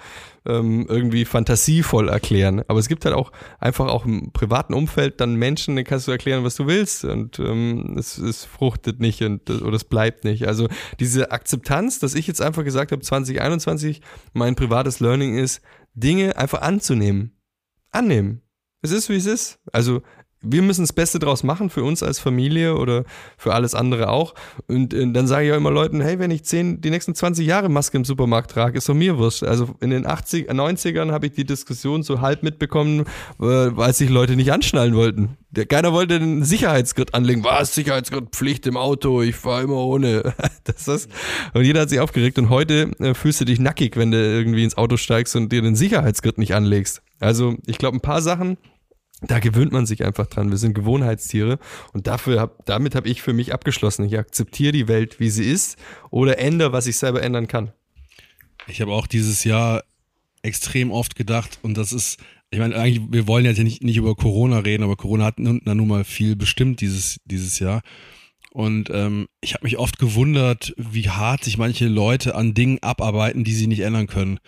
[0.46, 2.62] ähm, irgendwie fantasievoll erklären.
[2.68, 6.12] Aber es gibt halt auch einfach auch im privaten Umfeld dann Menschen, denen kannst du
[6.12, 10.46] erklären, was du willst und ähm, es, es fruchtet nicht und oder es bleibt nicht.
[10.46, 14.02] Also diese Akzeptanz, dass ich jetzt einfach gesagt habe, 2021
[14.33, 15.62] mein privates Learning ist,
[15.94, 17.37] Dinge einfach anzunehmen.
[17.90, 18.42] Annehmen.
[18.83, 19.59] Es ist, wie es ist.
[19.72, 20.02] Also
[20.42, 23.05] wir müssen das Beste draus machen für uns als Familie oder
[23.37, 24.35] für alles andere auch.
[24.68, 27.46] Und äh, dann sage ich auch immer Leuten, hey, wenn ich zehn, die nächsten 20
[27.46, 29.42] Jahre Maske im Supermarkt trage, ist doch mir wurscht.
[29.42, 33.07] Also in den 80, 90ern äh, habe ich die Diskussion so halb mitbekommen, äh,
[33.38, 35.37] weil sich Leute nicht anschnallen wollten.
[35.50, 37.44] Der, keiner wollte den Sicherheitsgurt anlegen.
[37.44, 37.74] Was?
[37.74, 39.20] Sicherheitsgurt Pflicht im Auto.
[39.20, 40.33] Ich fahre immer ohne.
[40.64, 41.11] das ist,
[41.53, 42.38] und jeder hat sich aufgeregt.
[42.38, 45.61] Und heute äh, fühlst du dich nackig, wenn du irgendwie ins Auto steigst und dir
[45.61, 47.03] den Sicherheitsgurt nicht anlegst.
[47.18, 48.57] Also ich glaube, ein paar Sachen
[49.22, 50.50] da gewöhnt man sich einfach dran.
[50.50, 51.59] Wir sind Gewohnheitstiere
[51.92, 54.04] und dafür hab, damit habe ich für mich abgeschlossen.
[54.04, 55.78] Ich akzeptiere die Welt, wie sie ist
[56.11, 57.72] oder ändere, was ich selber ändern kann.
[58.66, 59.83] Ich habe auch dieses Jahr
[60.42, 62.18] extrem oft gedacht und das ist,
[62.50, 65.61] ich meine, eigentlich, wir wollen jetzt nicht, nicht über Corona reden, aber Corona hat nun,
[65.64, 67.83] nun mal viel bestimmt dieses, dieses Jahr.
[68.52, 73.44] Und ähm, ich habe mich oft gewundert, wie hart sich manche Leute an Dingen abarbeiten,
[73.44, 74.40] die sie nicht ändern können.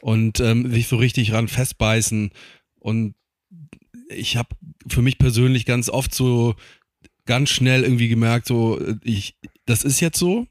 [0.00, 2.30] Und ähm, sich so richtig ran festbeißen
[2.78, 3.14] und
[4.10, 4.48] ich habe
[4.86, 6.54] für mich persönlich ganz oft so
[7.26, 10.46] ganz schnell irgendwie gemerkt, so, ich, das ist jetzt so.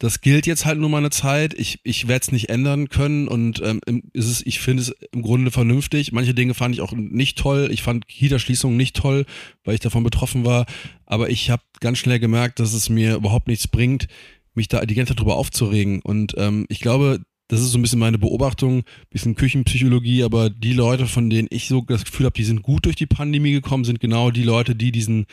[0.00, 1.54] Das gilt jetzt halt nur mal eine Zeit.
[1.54, 3.80] Ich, ich werde es nicht ändern können und ähm,
[4.12, 6.12] ist es, ich finde es im Grunde vernünftig.
[6.12, 7.68] Manche Dinge fand ich auch nicht toll.
[7.72, 9.26] Ich fand Kita-Schließungen nicht toll,
[9.64, 10.66] weil ich davon betroffen war.
[11.04, 14.06] Aber ich habe ganz schnell gemerkt, dass es mir überhaupt nichts bringt,
[14.54, 16.00] mich da die ganze Zeit drüber aufzuregen.
[16.00, 20.74] Und ähm, ich glaube, das ist so ein bisschen meine Beobachtung, bisschen Küchenpsychologie, aber die
[20.74, 23.84] Leute, von denen ich so das Gefühl habe, die sind gut durch die Pandemie gekommen,
[23.84, 25.26] sind genau die Leute, die diesen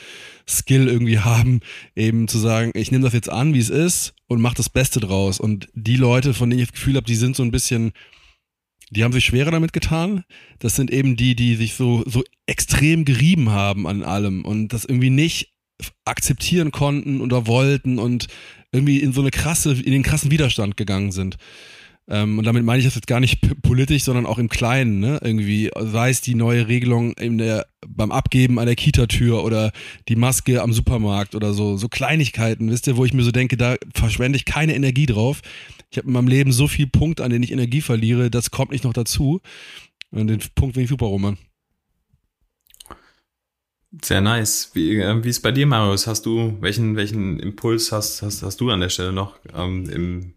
[0.48, 1.60] Skill irgendwie haben,
[1.96, 5.02] eben zu sagen, ich nehme das jetzt an, wie es ist und mache das Beste
[5.02, 5.42] draus.
[5.42, 7.92] Und die Leute, von denen ich das Gefühl habe, die sind so ein bisschen,
[8.92, 10.24] die haben sich schwerer damit getan.
[10.60, 14.86] Das sind eben die, die sich so, so extrem gerieben haben an allem und das
[14.86, 15.52] irgendwie nicht
[16.06, 18.28] akzeptieren konnten oder wollten und
[18.72, 21.38] irgendwie in so eine krasse, in den krassen Widerstand gegangen sind.
[22.08, 25.20] Ähm, und damit meine ich das jetzt gar nicht politisch, sondern auch im Kleinen, ne?
[25.24, 29.72] Irgendwie, sei es die neue Regelung in der, beim Abgeben an der Kita-Tür oder
[30.08, 33.58] die Maske am Supermarkt oder so, so Kleinigkeiten, wisst ihr, wo ich mir so denke,
[33.58, 35.42] da verschwende ich keine Energie drauf.
[35.90, 38.72] Ich habe in meinem Leben so viel Punkte, an denen ich Energie verliere, das kommt
[38.72, 39.42] nicht noch dazu.
[40.12, 41.38] Und den Punkt finde ich super, Roman.
[44.04, 44.72] Sehr nice.
[44.74, 46.06] Wie, äh, wie ist bei dir, Marius?
[46.06, 50.34] Hast du, welchen, welchen Impuls hast, hast, hast du an der Stelle noch ähm, im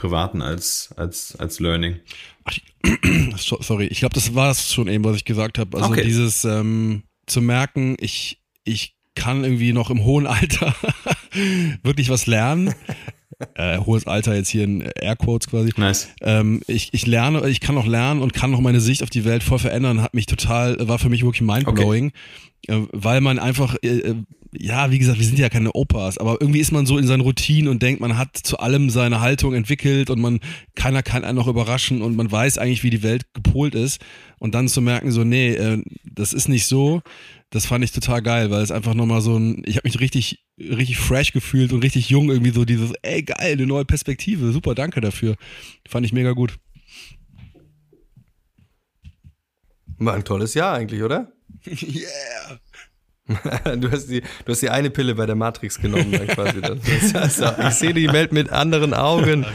[0.00, 1.96] Privaten als, als, als Learning.
[2.44, 5.76] Ach, sorry, ich glaube, das war es schon eben, was ich gesagt habe.
[5.76, 6.04] Also okay.
[6.04, 10.74] dieses ähm, zu merken, ich, ich kann irgendwie noch im hohen Alter
[11.82, 12.74] wirklich was lernen.
[13.54, 15.70] äh, hohes Alter jetzt hier in Airquotes quasi.
[15.76, 16.08] Nice.
[16.22, 19.26] Ähm, ich, ich lerne, ich kann noch lernen und kann noch meine Sicht auf die
[19.26, 22.12] Welt voll verändern, hat mich total, war für mich wirklich mindblowing,
[22.68, 22.74] okay.
[22.74, 24.14] äh, weil man einfach, äh,
[24.52, 27.20] ja, wie gesagt, wir sind ja keine Opas, aber irgendwie ist man so in seinen
[27.20, 30.40] Routinen und denkt, man hat zu allem seine Haltung entwickelt und man,
[30.74, 34.00] keiner kann einen noch überraschen und man weiß eigentlich, wie die Welt gepolt ist.
[34.38, 37.02] Und dann zu merken, so, nee, äh, das ist nicht so,
[37.50, 40.44] das fand ich total geil, weil es einfach nochmal so ein, ich habe mich richtig,
[40.58, 44.74] richtig fresh gefühlt und richtig jung irgendwie so dieses, ey geil, eine neue Perspektive, super,
[44.74, 45.36] danke dafür.
[45.88, 46.58] Fand ich mega gut.
[49.98, 51.30] War ein tolles Jahr eigentlich, oder?
[51.66, 52.58] yeah.
[53.80, 56.60] Du hast, die, du hast die eine Pille bei der Matrix genommen, dann quasi.
[56.60, 59.46] Das, ich sehe die Welt mit anderen Augen.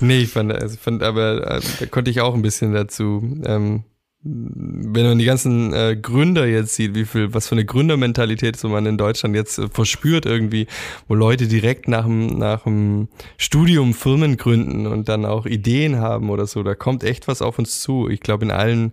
[0.00, 3.40] Nee, ich fand, also fand aber äh, da konnte ich auch ein bisschen dazu.
[3.44, 3.84] Ähm,
[4.28, 8.68] wenn man die ganzen äh, Gründer jetzt sieht, wie viel, was für eine Gründermentalität so
[8.68, 10.66] man in Deutschland jetzt äh, verspürt irgendwie,
[11.06, 16.30] wo Leute direkt nach dem, nach dem Studium Firmen gründen und dann auch Ideen haben
[16.30, 18.08] oder so, da kommt echt was auf uns zu.
[18.08, 18.92] Ich glaube, in allen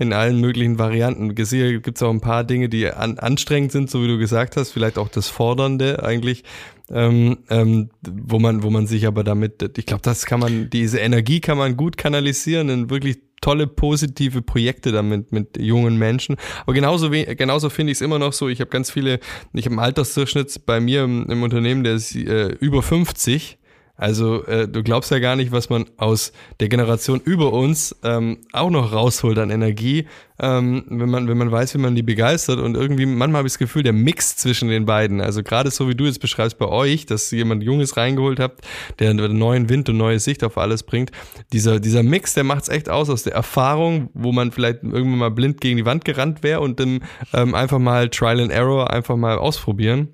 [0.00, 1.34] in allen möglichen Varianten.
[1.34, 4.56] Gesehen gibt es auch ein paar Dinge, die an, anstrengend sind, so wie du gesagt
[4.56, 6.42] hast, vielleicht auch das Fordernde eigentlich,
[6.90, 10.98] ähm, ähm, wo man, wo man sich aber damit, ich glaube, das kann man, diese
[10.98, 16.36] Energie kann man gut kanalisieren in wirklich tolle positive Projekte damit mit jungen Menschen.
[16.62, 18.48] Aber genauso wie, genauso finde ich es immer noch so.
[18.48, 19.20] Ich habe ganz viele,
[19.52, 23.58] ich habe einen Altersdurchschnitt bei mir im, im Unternehmen, der ist äh, über 50
[24.00, 28.38] also äh, du glaubst ja gar nicht, was man aus der Generation über uns ähm,
[28.50, 30.06] auch noch rausholt an Energie,
[30.40, 32.60] ähm, wenn man wenn man weiß, wie man die begeistert.
[32.60, 35.86] Und irgendwie manchmal habe ich das Gefühl, der Mix zwischen den beiden, also gerade so
[35.86, 38.66] wie du jetzt beschreibst bei euch, dass jemand Junges reingeholt habt,
[39.00, 41.12] der einen neuen Wind und neue Sicht auf alles bringt,
[41.52, 45.30] dieser dieser Mix, der macht's echt aus aus der Erfahrung, wo man vielleicht irgendwann mal
[45.30, 47.00] blind gegen die Wand gerannt wäre und dann
[47.34, 50.08] ähm, einfach mal Trial and Error einfach mal ausprobieren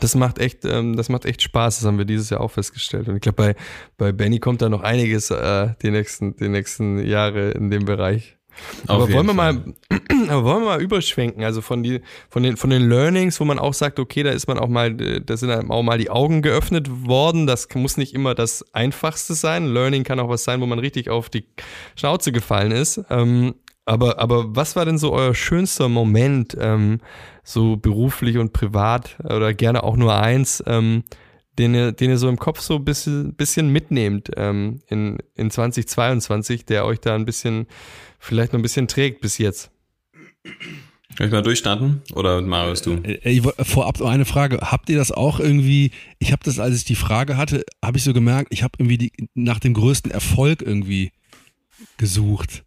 [0.00, 1.78] das macht echt, ähm, das macht echt Spaß.
[1.78, 3.08] Das haben wir dieses Jahr auch festgestellt.
[3.08, 3.54] Und ich glaube, bei,
[3.98, 8.36] bei Benny kommt da noch einiges äh, die nächsten, die nächsten Jahre in dem Bereich.
[8.86, 9.52] aber wollen wir Fall.
[9.54, 9.74] mal,
[10.28, 11.44] aber wollen wir mal überschwenken?
[11.44, 14.46] Also von die, von den, von den Learnings, wo man auch sagt, okay, da ist
[14.46, 17.46] man auch mal, da sind auch mal die Augen geöffnet worden.
[17.46, 19.66] Das muss nicht immer das Einfachste sein.
[19.66, 21.44] Learning kann auch was sein, wo man richtig auf die
[21.96, 23.02] Schnauze gefallen ist.
[23.10, 27.00] Ähm, aber, aber was war denn so euer schönster Moment, ähm,
[27.42, 31.02] so beruflich und privat oder gerne auch nur eins, ähm,
[31.58, 35.50] den ihr, den ihr so im Kopf so ein bisschen, bisschen mitnehmt ähm, in, in
[35.50, 37.66] 2022, der euch da ein bisschen,
[38.18, 39.70] vielleicht noch ein bisschen trägt bis jetzt?
[41.16, 42.00] Kann ich mal durchstarten?
[42.14, 42.94] Oder Marius, du?
[43.02, 44.58] Äh, äh, vorab so eine Frage.
[44.62, 48.04] Habt ihr das auch irgendwie, ich habe das, als ich die Frage hatte, habe ich
[48.04, 51.12] so gemerkt, ich habe irgendwie die, nach dem größten Erfolg irgendwie
[51.98, 52.64] gesucht.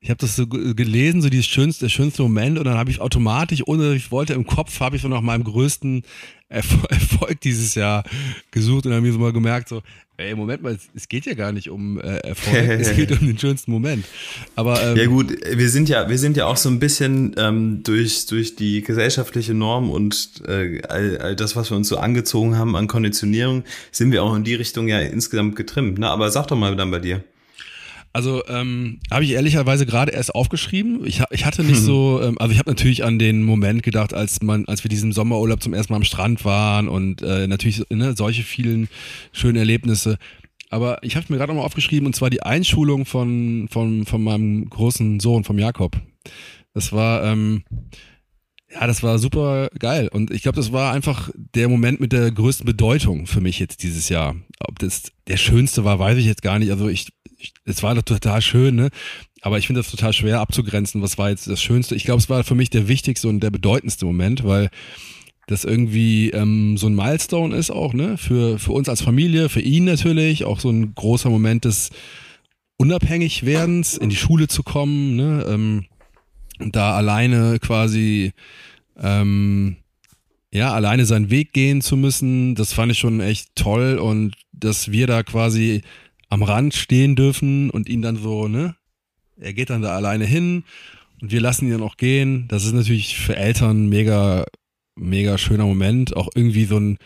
[0.00, 3.00] Ich habe das so gelesen, so dieses schönste, der schönste Moment, und dann habe ich
[3.00, 6.02] automatisch, ohne dass ich wollte, im Kopf habe ich so nach meinem größten
[6.48, 8.04] Erfolg dieses Jahr
[8.52, 9.82] gesucht und habe mir so mal gemerkt, so,
[10.16, 13.38] ey, Moment mal, es geht ja gar nicht um äh, Erfolg, es geht um den
[13.38, 14.04] schönsten Moment.
[14.54, 17.82] Aber ähm, ja gut, wir sind ja, wir sind ja auch so ein bisschen ähm,
[17.82, 22.56] durch durch die gesellschaftliche Norm und äh, all, all das, was wir uns so angezogen
[22.56, 25.98] haben an Konditionierung, sind wir auch in die Richtung ja insgesamt getrimmt.
[25.98, 26.08] Ne?
[26.08, 27.24] Aber sag doch mal dann bei dir.
[28.18, 31.06] Also ähm, habe ich ehrlicherweise gerade erst aufgeschrieben.
[31.06, 34.42] Ich, ich hatte nicht so, ähm, also ich habe natürlich an den Moment gedacht, als
[34.42, 38.16] man, als wir diesen Sommerurlaub zum ersten Mal am Strand waren und äh, natürlich ne,
[38.16, 38.88] solche vielen
[39.30, 40.18] schönen Erlebnisse.
[40.68, 44.68] Aber ich habe mir gerade nochmal aufgeschrieben und zwar die Einschulung von, von, von meinem
[44.68, 45.96] großen Sohn, vom Jakob.
[46.74, 47.62] Das war, ähm,
[48.72, 50.08] ja, das war super geil.
[50.12, 53.82] Und ich glaube, das war einfach der Moment mit der größten Bedeutung für mich jetzt
[53.82, 54.36] dieses Jahr.
[54.60, 56.70] Ob das der schönste war, weiß ich jetzt gar nicht.
[56.70, 57.08] Also ich,
[57.64, 58.90] es war total schön, ne?
[59.40, 61.94] Aber ich finde das total schwer abzugrenzen, was war jetzt das Schönste.
[61.94, 64.68] Ich glaube, es war für mich der wichtigste und der bedeutendste Moment, weil
[65.46, 68.18] das irgendwie ähm, so ein Milestone ist auch, ne?
[68.18, 71.90] Für, für uns als Familie, für ihn natürlich, auch so ein großer Moment des
[72.76, 75.46] Unabhängigwerdens, in die Schule zu kommen, ne?
[75.48, 75.86] Ähm,
[76.58, 78.32] da alleine quasi
[78.96, 79.76] ähm,
[80.50, 84.90] ja, alleine seinen Weg gehen zu müssen, das fand ich schon echt toll und dass
[84.90, 85.82] wir da quasi
[86.30, 88.74] am Rand stehen dürfen und ihn dann so, ne,
[89.38, 90.64] er geht dann da alleine hin
[91.20, 92.46] und wir lassen ihn dann auch gehen.
[92.48, 94.46] Das ist natürlich für Eltern mega,
[94.96, 96.16] mega schöner Moment.
[96.16, 96.98] Auch irgendwie so ein,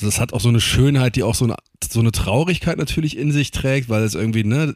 [0.00, 1.56] das hat auch so eine Schönheit, die auch so eine,
[1.88, 4.74] so eine Traurigkeit natürlich in sich trägt, weil es irgendwie, ne,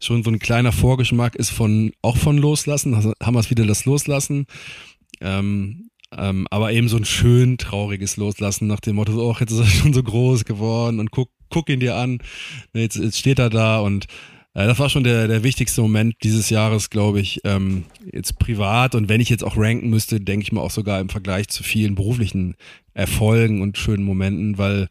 [0.00, 2.94] schon so ein kleiner Vorgeschmack ist von, auch von Loslassen.
[2.94, 4.46] Also haben wir es wieder das Loslassen.
[5.20, 9.58] Ähm, ähm, aber eben so ein schön trauriges Loslassen nach dem Motto, oh, jetzt ist
[9.58, 12.18] er schon so groß geworden und guck, guck ihn dir an.
[12.72, 14.06] Jetzt, jetzt steht er da und
[14.54, 17.40] das war schon der, der wichtigste Moment dieses Jahres, glaube ich.
[17.44, 21.00] Ähm, jetzt privat und wenn ich jetzt auch ranken müsste, denke ich mal auch sogar
[21.00, 22.54] im Vergleich zu vielen beruflichen
[22.92, 24.88] Erfolgen und schönen Momenten, weil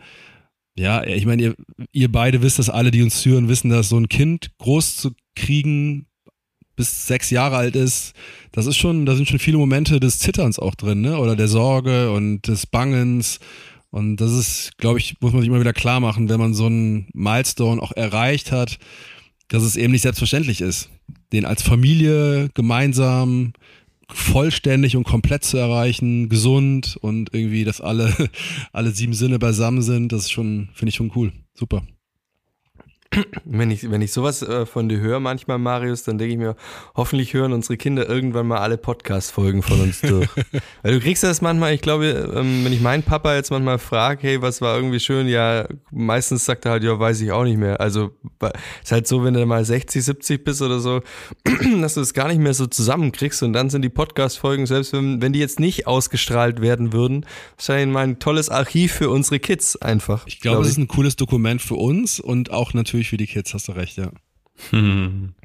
[0.76, 1.56] ja, ich meine, ihr,
[1.92, 5.12] ihr beide wisst das alle, die uns hören, wissen, dass so ein Kind groß zu
[5.36, 6.08] kriegen
[6.76, 8.14] bis sechs Jahre alt ist,
[8.52, 11.20] das ist schon, da sind schon viele Momente des Zitterns auch drin, ne?
[11.20, 13.40] Oder der Sorge und des Bangens.
[13.92, 16.66] Und das ist, glaube ich, muss man sich immer wieder klar machen, wenn man so
[16.66, 18.80] einen Milestone auch erreicht hat,
[19.48, 20.90] dass es eben nicht selbstverständlich ist,
[21.32, 23.54] den als Familie gemeinsam
[24.10, 28.14] vollständig und komplett zu erreichen, gesund und irgendwie, dass alle,
[28.72, 31.32] alle sieben Sinne beisammen sind, das ist schon, finde ich schon cool.
[31.54, 31.84] Super
[33.46, 36.56] wenn ich, wenn ich sowas äh, von dir höre manchmal, Marius, dann denke ich mir,
[36.96, 40.30] hoffentlich hören unsere Kinder irgendwann mal alle Podcast-Folgen von uns durch.
[40.82, 44.20] Weil du kriegst das manchmal, ich glaube, ähm, wenn ich meinen Papa jetzt manchmal frage,
[44.22, 47.58] hey, was war irgendwie schön, ja, meistens sagt er halt, ja, weiß ich auch nicht
[47.58, 47.80] mehr.
[47.80, 48.12] Also
[48.84, 51.02] ist halt so, wenn du mal 60, 70 bist oder so,
[51.82, 55.22] dass du es gar nicht mehr so zusammenkriegst und dann sind die Podcast-Folgen, selbst wenn,
[55.22, 57.26] wenn die jetzt nicht ausgestrahlt werden würden,
[57.58, 60.26] wahrscheinlich mal ein tolles Archiv für unsere Kids einfach.
[60.28, 63.18] Ich glaube, glaub es ist ein cooles Dokument für uns und auch natürlich natürlich für
[63.18, 64.12] die Kids, hast du recht, ja.
[64.70, 65.34] Hm.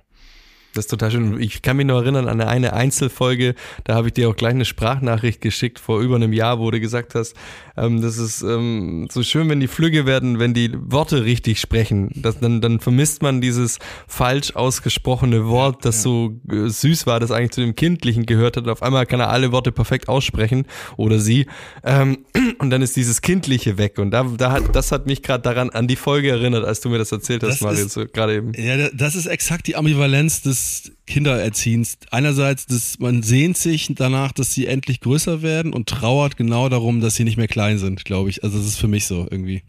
[0.79, 1.41] Das ist total schön.
[1.41, 4.65] Ich kann mich noch erinnern an eine Einzelfolge, da habe ich dir auch gleich eine
[4.65, 7.35] Sprachnachricht geschickt vor über einem Jahr, wo du gesagt hast,
[7.77, 12.11] ähm, das ist ähm, so schön, wenn die Flügge werden, wenn die Worte richtig sprechen.
[12.15, 16.03] Das, dann, dann vermisst man dieses falsch ausgesprochene Wort, das ja.
[16.03, 18.69] so äh, süß war, das eigentlich zu dem Kindlichen gehört hat.
[18.69, 20.65] Auf einmal kann er alle Worte perfekt aussprechen
[20.97, 21.47] oder sie.
[21.83, 22.19] Ähm,
[22.59, 23.99] und dann ist dieses Kindliche weg.
[23.99, 26.89] Und da, da hat, das hat mich gerade daran an die Folge erinnert, als du
[26.89, 28.53] mir das erzählt hast, Marius, so, gerade eben.
[28.55, 30.68] Ja, das ist exakt die Ambivalenz des
[31.07, 31.99] Kindererziehens.
[32.11, 37.01] Einerseits, dass man sehnt sich danach, dass sie endlich größer werden und trauert genau darum,
[37.01, 38.45] dass sie nicht mehr klein sind, glaube ich.
[38.45, 39.63] Also das ist für mich so irgendwie.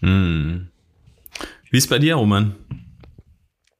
[0.00, 0.68] Hm.
[1.70, 2.54] Wie ist bei dir, Roman?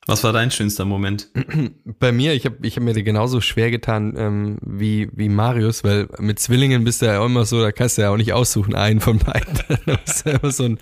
[0.07, 1.29] Was war dein schönster Moment?
[2.01, 6.09] Bei mir, ich habe ich hab mir genauso schwer getan ähm, wie, wie Marius, weil
[6.19, 8.99] mit Zwillingen bist du ja immer so, da kannst du ja auch nicht aussuchen, einen
[8.99, 9.61] von beiden.
[9.87, 10.79] das ist ja immer so ein,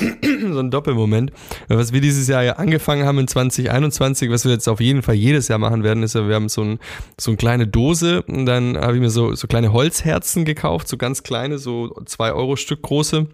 [0.52, 1.32] so ein Doppelmoment.
[1.68, 5.16] Was wir dieses Jahr ja angefangen haben in 2021, was wir jetzt auf jeden Fall
[5.16, 6.78] jedes Jahr machen werden, ist ja, wir haben so, ein,
[7.20, 10.96] so eine kleine Dose und dann habe ich mir so, so kleine Holzherzen gekauft, so
[10.96, 13.26] ganz kleine, so zwei Euro Stück große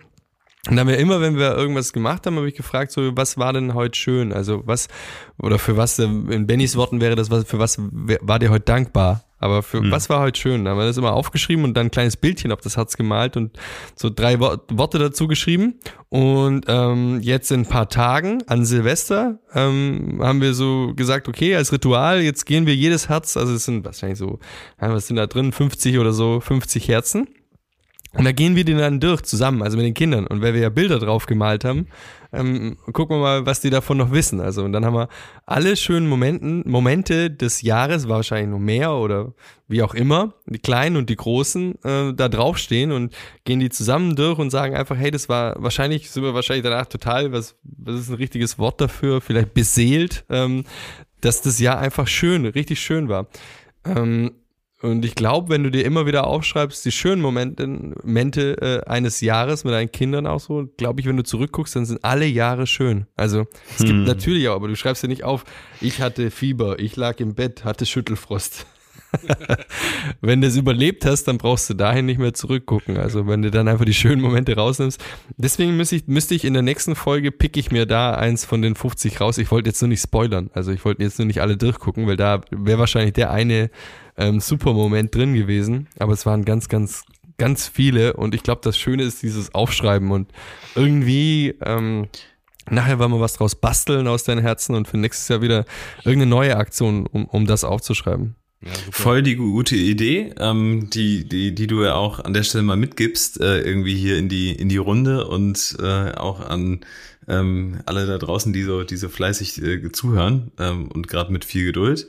[0.67, 3.39] und dann haben wir immer, wenn wir irgendwas gemacht haben, habe ich gefragt, so, was
[3.39, 4.33] war denn heute schön?
[4.33, 4.89] Also was,
[5.41, 9.25] oder für was, in Bennys Worten wäre das, was, für was war dir heute dankbar?
[9.39, 9.93] Aber für mhm.
[9.93, 10.65] was war heute schön?
[10.65, 13.37] Da haben wir das immer aufgeschrieben und dann ein kleines Bildchen auf das Herz gemalt
[13.37, 13.57] und
[13.95, 15.79] so drei Wo Worte dazu geschrieben.
[16.09, 21.55] Und ähm, jetzt in ein paar Tagen an Silvester ähm, haben wir so gesagt, okay,
[21.55, 24.41] als Ritual, jetzt gehen wir jedes Herz, also es sind wahrscheinlich so,
[24.79, 27.29] was sind da drin, 50 oder so, 50 Herzen
[28.19, 30.27] und da gehen wir den dann durch zusammen, also mit den Kindern.
[30.27, 31.87] Und weil wir ja Bilder drauf gemalt haben,
[32.33, 34.41] ähm, gucken wir mal, was die davon noch wissen.
[34.41, 35.09] Also und dann haben wir
[35.47, 39.35] alle schönen Momenten, Momente des Jahres, wahrscheinlich noch mehr oder
[39.69, 44.17] wie auch immer, die kleinen und die großen, äh, da draufstehen und gehen die zusammen
[44.17, 48.01] durch und sagen einfach, hey, das war wahrscheinlich, sind wir wahrscheinlich danach total, was, was
[48.01, 50.65] ist ein richtiges Wort dafür, vielleicht beseelt, ähm,
[51.21, 53.29] dass das Jahr einfach schön, richtig schön war.
[53.85, 54.33] Ähm,
[54.81, 59.21] und ich glaube, wenn du dir immer wieder aufschreibst, die schönen Momente, Momente äh, eines
[59.21, 62.67] Jahres mit deinen Kindern auch so, glaube ich, wenn du zurückguckst, dann sind alle Jahre
[62.69, 63.07] schön.
[63.17, 64.05] Also es gibt hm.
[64.05, 65.45] natürlich auch, aber du schreibst dir nicht auf,
[65.81, 68.67] ich hatte Fieber, ich lag im Bett, hatte Schüttelfrost.
[70.21, 72.97] wenn du es überlebt hast, dann brauchst du dahin nicht mehr zurückgucken.
[72.97, 75.03] Also wenn du dann einfach die schönen Momente rausnimmst.
[75.37, 78.63] Deswegen müsste ich, müsste ich in der nächsten Folge pick ich mir da eins von
[78.63, 79.39] den 50 raus.
[79.39, 80.51] Ich wollte jetzt nur nicht spoilern.
[80.53, 83.71] Also ich wollte jetzt nur nicht alle durchgucken, weil da wäre wahrscheinlich der eine
[84.17, 85.89] ähm, super Moment drin gewesen.
[85.99, 87.05] Aber es waren ganz, ganz,
[87.39, 88.15] ganz viele.
[88.15, 90.31] Und ich glaube, das Schöne ist dieses Aufschreiben und
[90.75, 92.09] irgendwie, ähm,
[92.69, 95.65] nachher wollen wir was draus basteln aus deinen Herzen und für nächstes Jahr wieder
[96.05, 98.35] irgendeine neue Aktion, um, um das aufzuschreiben.
[98.61, 102.65] Ja, Voll die gute Idee, ähm, die, die, die du ja auch an der Stelle
[102.65, 106.81] mal mitgibst, äh, irgendwie hier in die, in die Runde und äh, auch an
[107.29, 111.45] ähm, alle da draußen, die so, die so fleißig äh, zuhören ähm, und gerade mit
[111.45, 112.09] viel Geduld.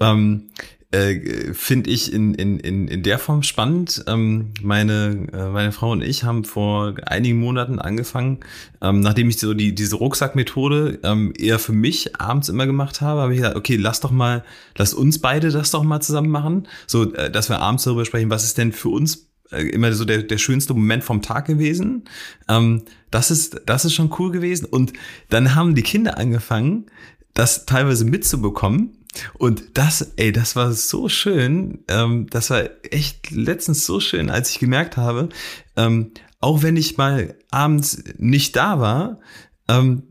[0.00, 0.48] Ähm,
[0.92, 4.04] äh, finde ich in, in, in, in der Form spannend.
[4.06, 8.40] Ähm, meine, äh, meine Frau und ich haben vor einigen Monaten angefangen,
[8.80, 13.22] ähm, nachdem ich so die, diese Rucksackmethode ähm, eher für mich abends immer gemacht habe,
[13.22, 14.44] habe ich gesagt, okay, lass doch mal,
[14.76, 18.30] lass uns beide das doch mal zusammen machen, so äh, dass wir abends darüber sprechen,
[18.30, 22.04] was ist denn für uns äh, immer so der, der schönste Moment vom Tag gewesen.
[22.48, 24.66] Ähm, das ist, das ist schon cool gewesen.
[24.66, 24.92] Und
[25.30, 26.86] dann haben die Kinder angefangen,
[27.34, 28.98] das teilweise mitzubekommen
[29.34, 31.84] und das, ey, das war so schön.
[31.88, 35.28] Ähm, das war echt letztens so schön, als ich gemerkt habe,
[35.76, 39.20] ähm, auch wenn ich mal abends nicht da war,
[39.68, 40.02] ähm,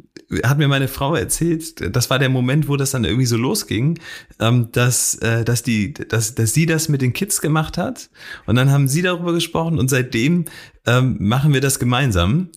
[0.43, 3.99] hat mir meine Frau erzählt, das war der Moment, wo das dann irgendwie so losging,
[4.39, 8.09] ähm, dass, äh, dass, die, dass, dass sie das mit den Kids gemacht hat.
[8.45, 10.45] Und dann haben sie darüber gesprochen und seitdem
[10.87, 12.49] ähm, machen wir das gemeinsam.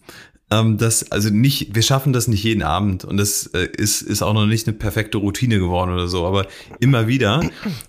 [0.54, 4.22] Ähm, das, also nicht, wir schaffen das nicht jeden Abend und das äh, ist, ist
[4.22, 6.46] auch noch nicht eine perfekte Routine geworden oder so, aber
[6.78, 7.42] immer wieder.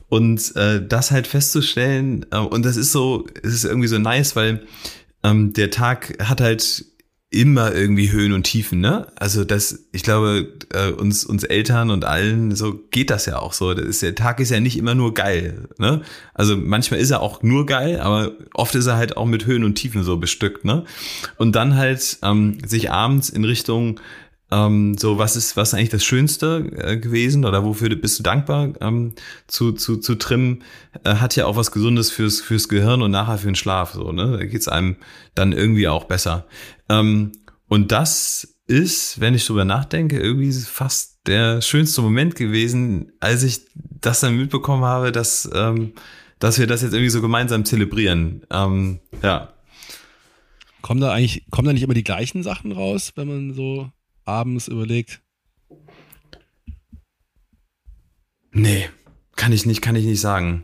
[0.09, 4.35] Und äh, das halt festzustellen, äh, und das ist so, es ist irgendwie so nice,
[4.35, 4.65] weil
[5.23, 6.85] ähm, der Tag hat halt
[7.31, 9.07] immer irgendwie Höhen und Tiefen, ne?
[9.15, 13.51] Also das, ich glaube, äh, uns uns Eltern und allen so geht das ja auch
[13.51, 13.73] so.
[13.73, 16.01] Das ist, der Tag ist ja nicht immer nur geil, ne?
[16.33, 19.63] Also manchmal ist er auch nur geil, aber oft ist er halt auch mit Höhen
[19.63, 20.85] und Tiefen so bestückt, ne?
[21.37, 23.99] Und dann halt ähm, sich abends in Richtung
[24.55, 28.23] ähm, so, was ist, was ist eigentlich das Schönste äh, gewesen oder wofür bist du
[28.23, 29.13] dankbar ähm,
[29.47, 30.63] zu, zu, zu trimmen,
[31.03, 33.93] äh, hat ja auch was Gesundes fürs, fürs Gehirn und nachher für den Schlaf.
[33.93, 34.37] So, ne?
[34.37, 34.95] Da geht's einem
[35.33, 36.45] dann irgendwie auch besser.
[36.87, 37.33] Ähm,
[37.67, 43.61] und das ist, wenn ich drüber nachdenke, irgendwie fast der schönste Moment gewesen, als ich
[43.73, 45.93] das dann mitbekommen habe, dass, ähm,
[46.39, 48.45] dass wir das jetzt irgendwie so gemeinsam zelebrieren.
[48.51, 49.49] Ähm, ja.
[50.81, 53.89] Kommen da eigentlich, kommen da nicht immer die gleichen Sachen raus, wenn man so
[54.25, 55.21] abends überlegt?
[58.51, 58.89] Nee,
[59.35, 60.63] kann ich nicht, kann ich nicht sagen.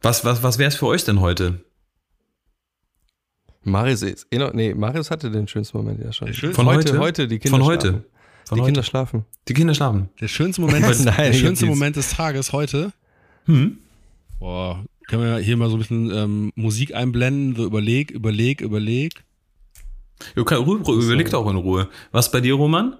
[0.00, 1.64] Was, was, was wäre es für euch denn heute?
[3.64, 6.32] Marius ist, eh noch, nee, Marius hatte den schönsten Moment ja schon.
[6.32, 6.98] Von heute?
[6.98, 7.88] heute, die Kinder Von heute?
[7.88, 8.04] schlafen.
[8.44, 8.72] Von die heute?
[8.72, 9.24] Kinder schlafen.
[9.48, 10.08] Die Kinder schlafen.
[10.20, 11.66] Der schönste Moment, des, Nein, der schönste.
[11.66, 12.92] Moment des Tages heute.
[13.44, 13.78] Hm?
[14.40, 19.24] Boah, können wir hier mal so ein bisschen ähm, Musik einblenden, so überleg, überleg, überleg.
[20.36, 21.88] Jo, kann, Ruhe, Ruhe, überleg doch in Ruhe.
[22.10, 22.96] Was bei dir, Roman?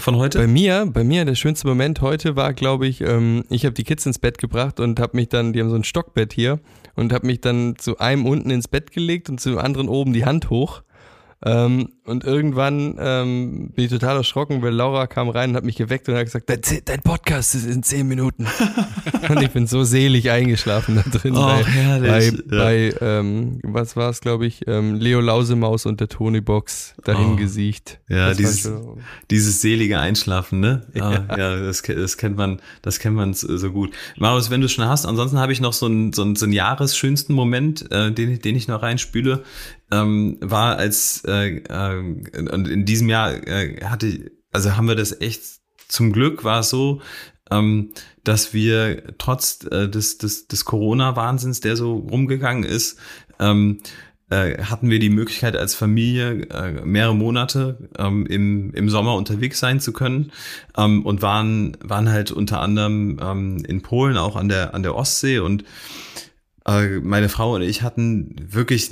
[0.00, 0.38] Von heute?
[0.38, 3.84] Bei mir, bei mir der schönste Moment heute war, glaube ich, ähm, ich habe die
[3.84, 6.58] Kids ins Bett gebracht und habe mich dann, die haben so ein Stockbett hier
[6.94, 10.14] und habe mich dann zu einem unten ins Bett gelegt und zu dem anderen oben
[10.14, 10.82] die Hand hoch.
[11.46, 15.76] Ähm, und irgendwann ähm, bin ich total erschrocken, weil Laura kam rein und hat mich
[15.76, 18.46] geweckt und hat gesagt, dein, dein Podcast ist in zehn Minuten.
[19.28, 21.34] und ich bin so selig eingeschlafen da drin.
[21.36, 22.32] Oh, bei, bei, herrlich.
[22.50, 22.58] Ja.
[22.58, 27.36] bei ähm, was war es, glaube ich, ähm, Leo Lausemaus und der Tony-Box dahin Oh.
[27.36, 28.00] gesiegt.
[28.08, 30.86] Ja, Das dieses- schon- Dieses selige Einschlafen, ne?
[30.94, 33.92] Ja, ja das, ke- das kennt man, das kennt man so so gut.
[34.18, 36.52] Marius, wenn du schon hast, ansonsten habe ich noch so einen, so einen, so einen
[36.52, 39.42] Jahresschönsten Moment, äh, den, den ich noch reinspüle,
[39.90, 45.20] ähm, war als, äh, äh, und in diesem Jahr äh, hatte, also haben wir das
[45.20, 45.42] echt,
[45.88, 47.00] zum Glück war es so,
[47.50, 47.92] ähm,
[48.24, 52.98] dass wir trotz äh, des, des, des Corona-Wahnsinns, der so rumgegangen ist,
[53.38, 53.80] ähm,
[54.30, 59.60] äh, hatten wir die Möglichkeit als Familie äh, mehrere Monate ähm, im, im Sommer unterwegs
[59.60, 60.32] sein zu können
[60.76, 64.94] ähm, und waren, waren halt unter anderem ähm, in Polen auch an der, an der
[64.94, 65.40] Ostsee.
[65.40, 65.64] Und
[66.66, 68.90] äh, meine Frau und ich hatten wirklich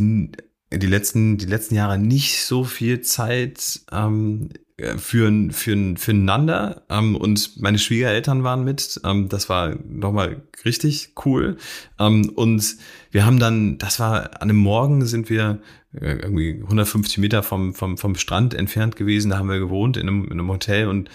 [0.79, 4.51] die letzten, die letzten Jahre nicht so viel Zeit ähm,
[4.97, 9.01] für, für, füreinander ähm, und meine Schwiegereltern waren mit.
[9.05, 11.57] Ähm, das war nochmal richtig cool.
[11.99, 12.77] Ähm, und
[13.11, 15.61] wir haben dann, das war an einem Morgen sind wir
[15.95, 19.31] äh, irgendwie 150 Meter vom, vom, vom Strand entfernt gewesen.
[19.31, 21.11] Da haben wir gewohnt in einem, in einem Hotel und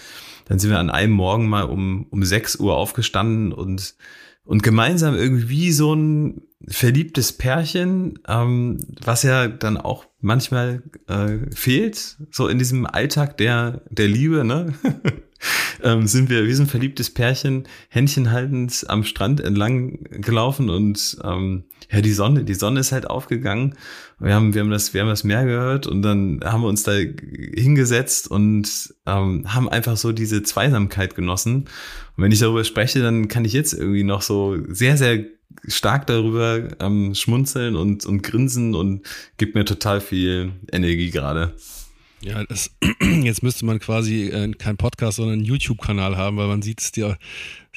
[0.45, 3.95] dann sind wir an einem Morgen mal um, um 6 Uhr aufgestanden und,
[4.47, 11.53] und gemeinsam irgendwie wie so ein verliebtes Pärchen, ähm, was ja dann auch manchmal äh,
[11.53, 14.73] fehlt, so in diesem Alltag der, der Liebe, ne?
[15.83, 21.17] ähm, sind wir wie so ein verliebtes Pärchen, Händchen haltend am Strand entlang gelaufen und
[21.23, 23.75] ähm, ja, die Sonne, die Sonne ist halt aufgegangen.
[24.19, 26.83] Wir haben, wir haben das, wir haben das Meer gehört und dann haben wir uns
[26.83, 31.65] da hingesetzt und ähm, haben einfach so diese Zweisamkeit genossen.
[32.15, 35.25] Und wenn ich darüber spreche, dann kann ich jetzt irgendwie noch so sehr, sehr
[35.67, 39.01] stark darüber ähm, schmunzeln und, und grinsen und
[39.37, 41.53] gibt mir total viel Energie gerade.
[42.21, 42.71] Ja, das,
[43.23, 46.91] jetzt müsste man quasi äh, keinen Podcast, sondern einen YouTube-Kanal haben, weil man sieht es
[46.91, 47.17] dir,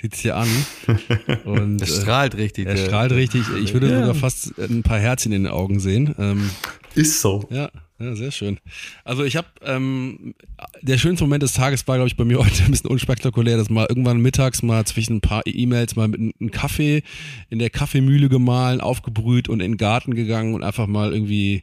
[0.01, 0.49] sieht es dir an.
[1.45, 2.67] Und Das äh, strahlt richtig.
[2.67, 3.43] er der- strahlt richtig.
[3.63, 4.01] Ich würde Ja.
[4.01, 6.15] sogar fast ein paar Herzchen in den Augen sehen.
[6.19, 6.51] Ähm,
[6.95, 7.47] Ist so.
[7.51, 8.59] ja, ja, sehr schön.
[9.05, 10.35] Also ich habe, ähm,
[10.81, 13.69] der schönste Moment des Tages war, glaube ich, bei mir heute ein bisschen unspektakulär, dass
[13.69, 17.03] mal irgendwann mittags mal zwischen ein paar E-Mails mal mit einem Kaffee
[17.51, 21.63] in der Kaffeemühle gemahlen, aufgebrüht und in den Garten gegangen und einfach mal irgendwie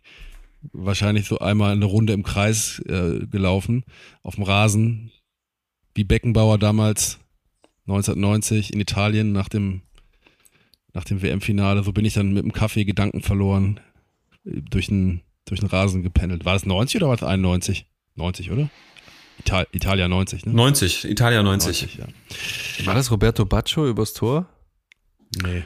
[0.74, 3.84] wahrscheinlich so einmal eine Runde im Kreis äh, gelaufen,
[4.24, 5.12] auf dem Rasen,
[5.94, 7.20] wie Beckenbauer damals
[7.88, 9.82] 1990 in Italien nach dem,
[10.94, 11.84] nach dem WM-Finale.
[11.84, 13.80] So bin ich dann mit dem Kaffee Gedanken verloren
[14.44, 16.46] durch den, durch den Rasen gependelt.
[16.46, 17.86] War das 90 oder war das 91?
[18.16, 18.70] 90, oder?
[19.40, 20.54] Ital Italia 90, ne?
[20.54, 21.98] 90, Italia 90.
[21.98, 22.86] ja.
[22.86, 24.48] War das Roberto Baccio übers Tor?
[25.44, 25.64] Nee.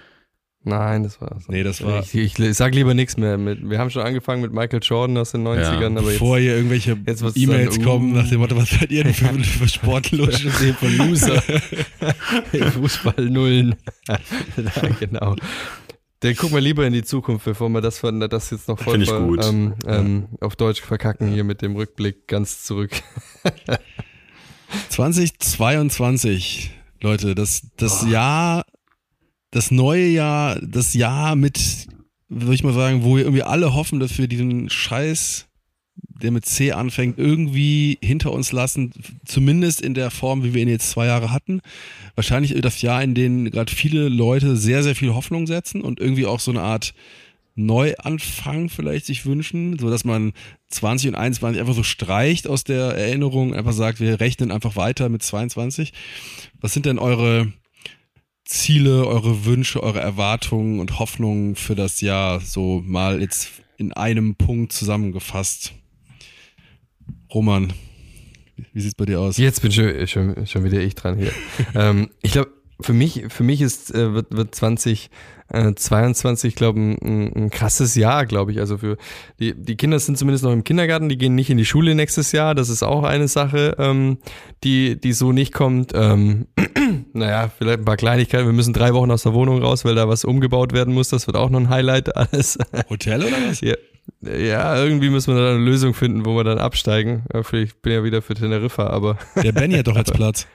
[0.64, 3.38] Nein, das war Nee, das war- Ich, ich, ich sag lieber nichts mehr.
[3.38, 6.92] Mit, wir haben schon angefangen mit Michael Jordan aus den 90ern, aber Bevor hier irgendwelche
[6.92, 7.82] E-Mails uh.
[7.82, 10.48] kommen nach dem Motto, was seid ihr denn für, für Sportlusche?
[10.66, 11.42] jetzt von Loser.
[12.74, 13.76] Fußballnullen.
[14.08, 14.20] ja,
[15.00, 15.36] genau.
[16.20, 19.04] Dann gucken wir lieber in die Zukunft, bevor wir das, das jetzt noch voll
[19.44, 22.92] ähm, ähm, auf Deutsch verkacken hier mit dem Rückblick ganz zurück.
[24.90, 26.70] 2022,
[27.02, 28.64] Leute, das, das Jahr,
[29.52, 31.88] das neue Jahr, das Jahr mit,
[32.30, 35.48] würde ich mal sagen, wo wir irgendwie alle hoffen, dass wir diesen Scheiß
[36.22, 38.92] der mit C anfängt, irgendwie hinter uns lassen,
[39.26, 41.62] zumindest in der Form, wie wir ihn jetzt zwei Jahre hatten.
[42.16, 46.26] Wahrscheinlich das Jahr, in dem gerade viele Leute sehr, sehr viel Hoffnung setzen und irgendwie
[46.26, 46.94] auch so eine Art
[47.56, 50.32] Neuanfang vielleicht sich wünschen, so dass man
[50.70, 55.10] 20 und 21 einfach so streicht aus der Erinnerung, einfach sagt, wir rechnen einfach weiter
[55.10, 55.92] mit 22.
[56.62, 57.52] Was sind denn eure
[58.52, 63.48] Ziele, eure Wünsche, eure Erwartungen und Hoffnungen für das Jahr so mal jetzt
[63.78, 65.72] in einem Punkt zusammengefasst?
[67.34, 67.72] Roman,
[68.74, 69.38] wie sieht's bei dir aus?
[69.38, 71.32] Jetzt bin schon, schon, schon wieder ich dran hier.
[71.76, 77.34] ähm, ich glaube, für mich, für mich ist, äh, wird, wird 2022, glaube ich, ein,
[77.34, 78.60] ein krasses Jahr, glaube ich.
[78.60, 78.98] Also für
[79.40, 82.34] die, die Kinder sind zumindest noch im Kindergarten, die gehen nicht in die Schule nächstes
[82.34, 82.54] Jahr.
[82.54, 84.18] Das ist auch eine Sache, ähm,
[84.66, 85.94] die, die so nicht kommt.
[85.96, 86.48] Ähm,
[87.14, 88.46] naja, vielleicht ein paar Kleinigkeiten.
[88.46, 91.10] Wir müssen drei Wochen aus der Wohnung raus, weil da was umgebaut werden muss.
[91.10, 92.58] Das wird auch noch ein Highlight alles.
[92.90, 93.62] Hotel oder was?
[93.62, 93.76] Ja.
[94.22, 97.24] Ja, irgendwie müssen wir da eine Lösung finden, wo wir dann absteigen.
[97.54, 99.18] Ich bin ja wieder für Teneriffa, aber.
[99.42, 100.48] Der Benny hat doch jetzt Platz.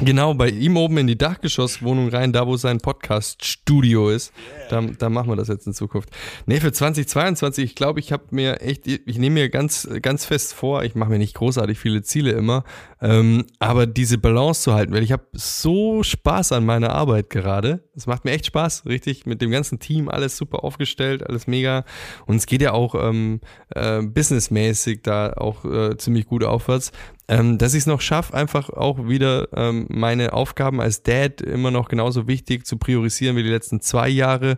[0.00, 4.32] Genau, bei ihm oben in die Dachgeschosswohnung rein, da wo sein Podcast-Studio ist.
[4.68, 6.10] Da, da machen wir das jetzt in Zukunft.
[6.46, 10.54] Nee, für 2022, ich glaube, ich habe mir echt, ich nehme mir ganz, ganz fest
[10.54, 12.64] vor, ich mache mir nicht großartig viele Ziele immer,
[13.00, 17.84] ähm, aber diese Balance zu halten, weil ich habe so Spaß an meiner Arbeit gerade.
[17.96, 21.84] Es macht mir echt Spaß, richtig, mit dem ganzen Team, alles super aufgestellt, alles mega.
[22.26, 23.40] Und es geht ja auch ähm,
[23.74, 26.92] äh, businessmäßig da auch äh, ziemlich gut aufwärts
[27.28, 31.70] ähm, dass ich es noch schaffe, einfach auch wieder ähm, meine Aufgaben als Dad immer
[31.70, 34.57] noch genauso wichtig zu priorisieren wie die letzten zwei Jahre.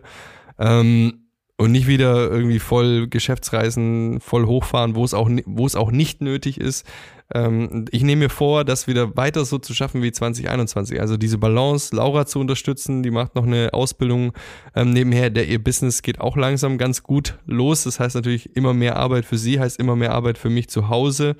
[0.59, 1.21] Ähm,
[1.61, 6.21] und nicht wieder irgendwie voll Geschäftsreisen, voll hochfahren, wo es auch, wo es auch nicht
[6.21, 6.87] nötig ist.
[7.33, 10.99] Ähm, ich nehme mir vor, das wieder weiter so zu schaffen wie 2021.
[10.99, 14.33] Also diese Balance, Laura zu unterstützen, die macht noch eine Ausbildung
[14.75, 17.83] ähm, nebenher, der ihr Business geht auch langsam ganz gut los.
[17.83, 20.89] Das heißt natürlich immer mehr Arbeit für sie, heißt immer mehr Arbeit für mich zu
[20.89, 21.35] Hause.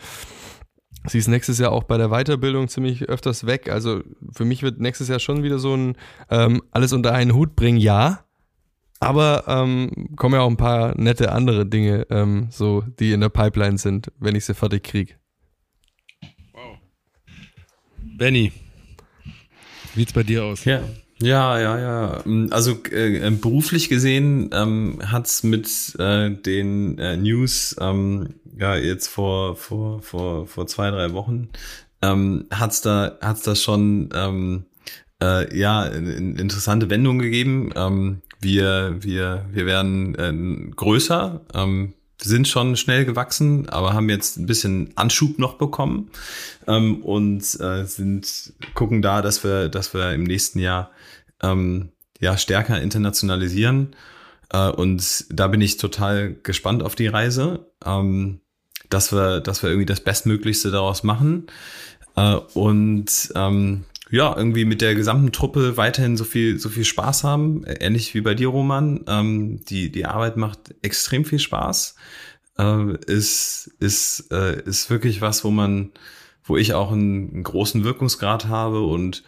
[1.08, 3.72] Sie ist nächstes Jahr auch bei der Weiterbildung ziemlich öfters weg.
[3.72, 4.02] Also
[4.32, 5.98] für mich wird nächstes Jahr schon wieder so ein
[6.30, 8.24] ähm, alles unter einen Hut bringen, ja.
[9.02, 13.30] Aber ähm, kommen ja auch ein paar nette andere Dinge, ähm, so die in der
[13.30, 15.16] Pipeline sind, wenn ich sie fertig kriege.
[16.54, 16.78] Wow.
[18.16, 18.52] Benny,
[19.96, 20.66] wie sieht's bei dir aus?
[20.66, 20.82] Ja.
[21.20, 22.24] Ja, ja, ja.
[22.50, 29.56] Also äh, beruflich gesehen ähm, hat's mit äh, den äh, News ähm, ja jetzt vor
[29.56, 31.50] vor vor vor zwei drei Wochen
[32.02, 34.66] ähm, hat's da hat's da schon ähm,
[35.22, 37.72] äh, ja eine interessante Wendung gegeben.
[37.76, 41.42] Ähm, wir wir wir werden äh, größer.
[41.54, 46.12] Ähm, sind schon schnell gewachsen, aber haben jetzt ein bisschen Anschub noch bekommen
[46.68, 50.92] ähm, und äh, sind gucken da, dass wir, dass wir im nächsten Jahr
[51.42, 51.90] ähm,
[52.20, 53.96] ja stärker internationalisieren.
[54.52, 58.42] Äh, und da bin ich total gespannt auf die Reise, ähm,
[58.90, 61.48] dass wir, dass wir irgendwie das Bestmöglichste daraus machen.
[62.16, 67.24] Äh, und ähm, ja, irgendwie mit der gesamten Truppe weiterhin so viel, so viel Spaß
[67.24, 67.64] haben.
[67.66, 69.06] Ähnlich wie bei dir, Roman.
[69.08, 71.96] Ähm, die, die Arbeit macht extrem viel Spaß.
[72.58, 75.92] Äh, ist, ist, äh, ist wirklich was, wo man,
[76.44, 79.24] wo ich auch einen, einen großen Wirkungsgrad habe und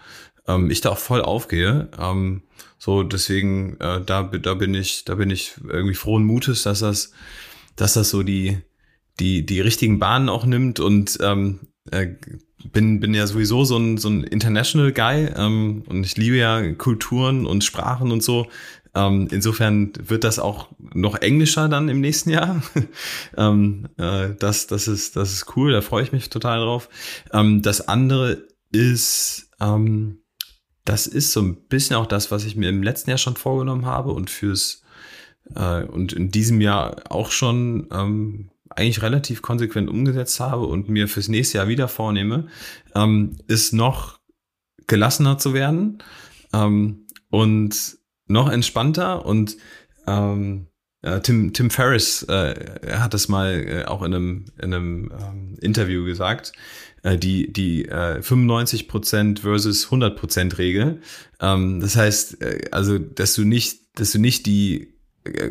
[0.48, 1.90] ähm, ich da auch voll aufgehe.
[1.98, 2.44] Ähm,
[2.78, 7.14] so deswegen äh, da da bin ich da bin ich irgendwie frohen Mutes, dass das
[7.78, 8.58] dass das so die
[9.22, 11.62] die die richtigen Bahnen auch nimmt und ähm,
[11.92, 12.08] äh,
[12.72, 16.74] bin bin ja sowieso so ein so ein international Guy ähm, und ich liebe ja
[16.74, 18.48] Kulturen und Sprachen und so.
[18.96, 22.62] Ähm, insofern wird das auch noch englischer dann im nächsten Jahr.
[23.38, 26.90] ähm, äh, das, das, ist, das ist cool, da freue ich mich total drauf.
[27.32, 30.20] Ähm, das andere ist, ähm,
[30.86, 33.86] das ist so ein bisschen auch das, was ich mir im letzten Jahr schon vorgenommen
[33.86, 34.84] habe und fürs
[35.56, 41.08] äh, und in diesem Jahr auch schon ähm, eigentlich relativ konsequent umgesetzt habe und mir
[41.08, 42.48] fürs nächste Jahr wieder vornehme,
[42.96, 44.20] ähm, ist noch
[44.88, 46.00] gelassener zu werden
[46.54, 47.98] ähm, und
[48.28, 49.58] noch entspannter und
[50.08, 50.68] ähm,
[51.04, 52.56] äh, Tim, Tim Ferriss äh,
[52.92, 56.54] hat das mal äh, auch in einem, in einem ähm, Interview gesagt,
[57.04, 61.02] äh, die, die äh, 95% versus 100% Regel.
[61.42, 64.93] Ähm, das heißt, äh, also, dass du nicht, dass du nicht die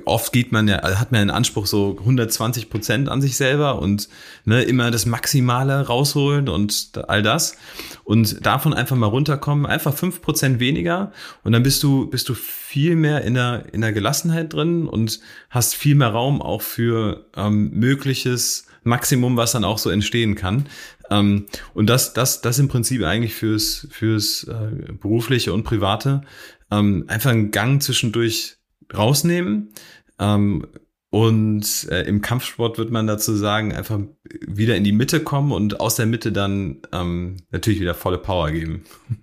[0.05, 4.09] oft geht man ja, hat man einen Anspruch so 120 Prozent an sich selber und
[4.45, 7.57] ne, immer das Maximale rausholen und all das.
[8.05, 11.13] Und davon einfach mal runterkommen, einfach fünf Prozent weniger
[11.43, 15.21] und dann bist du, bist du viel mehr in der, in der Gelassenheit drin und
[15.49, 20.67] hast viel mehr Raum auch für ähm, mögliches Maximum, was dann auch so entstehen kann.
[21.11, 26.23] Ähm, und das, das, das im Prinzip eigentlich fürs, fürs äh, berufliche und private
[26.71, 28.57] ähm, einfach einen Gang zwischendurch
[28.97, 29.73] rausnehmen.
[30.19, 30.67] Ähm,
[31.11, 34.01] und äh, im Kampfsport wird man dazu sagen, einfach
[34.47, 38.51] wieder in die Mitte kommen und aus der Mitte dann ähm, natürlich wieder volle Power
[38.51, 38.85] geben.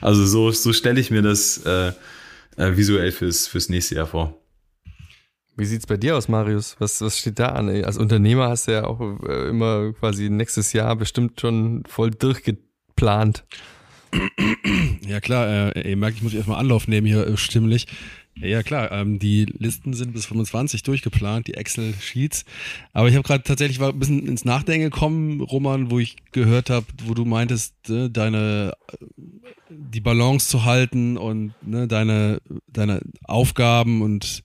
[0.00, 1.92] Also so, so stelle ich mir das äh,
[2.56, 4.40] äh, visuell fürs, fürs nächste Jahr vor.
[5.58, 6.76] Wie sieht's bei dir aus, Marius?
[6.78, 7.68] Was, was steht da an?
[7.84, 13.44] Als Unternehmer hast du ja auch äh, immer quasi nächstes Jahr bestimmt schon voll durchgeplant.
[15.06, 17.86] Ja klar, äh, ihr merkt, ich muss erstmal Anlauf nehmen hier äh, stimmlich.
[18.40, 22.44] Ja, klar, ähm, die Listen sind bis 25 durchgeplant, die Excel-Sheets.
[22.92, 26.70] Aber ich habe gerade tatsächlich war ein bisschen ins Nachdenken gekommen, Roman, wo ich gehört
[26.70, 28.74] habe, wo du meintest, äh, deine
[29.70, 34.44] die Balance zu halten und ne, deine, deine Aufgaben und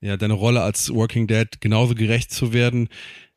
[0.00, 2.88] ja, deine Rolle als Working Dad genauso gerecht zu werden.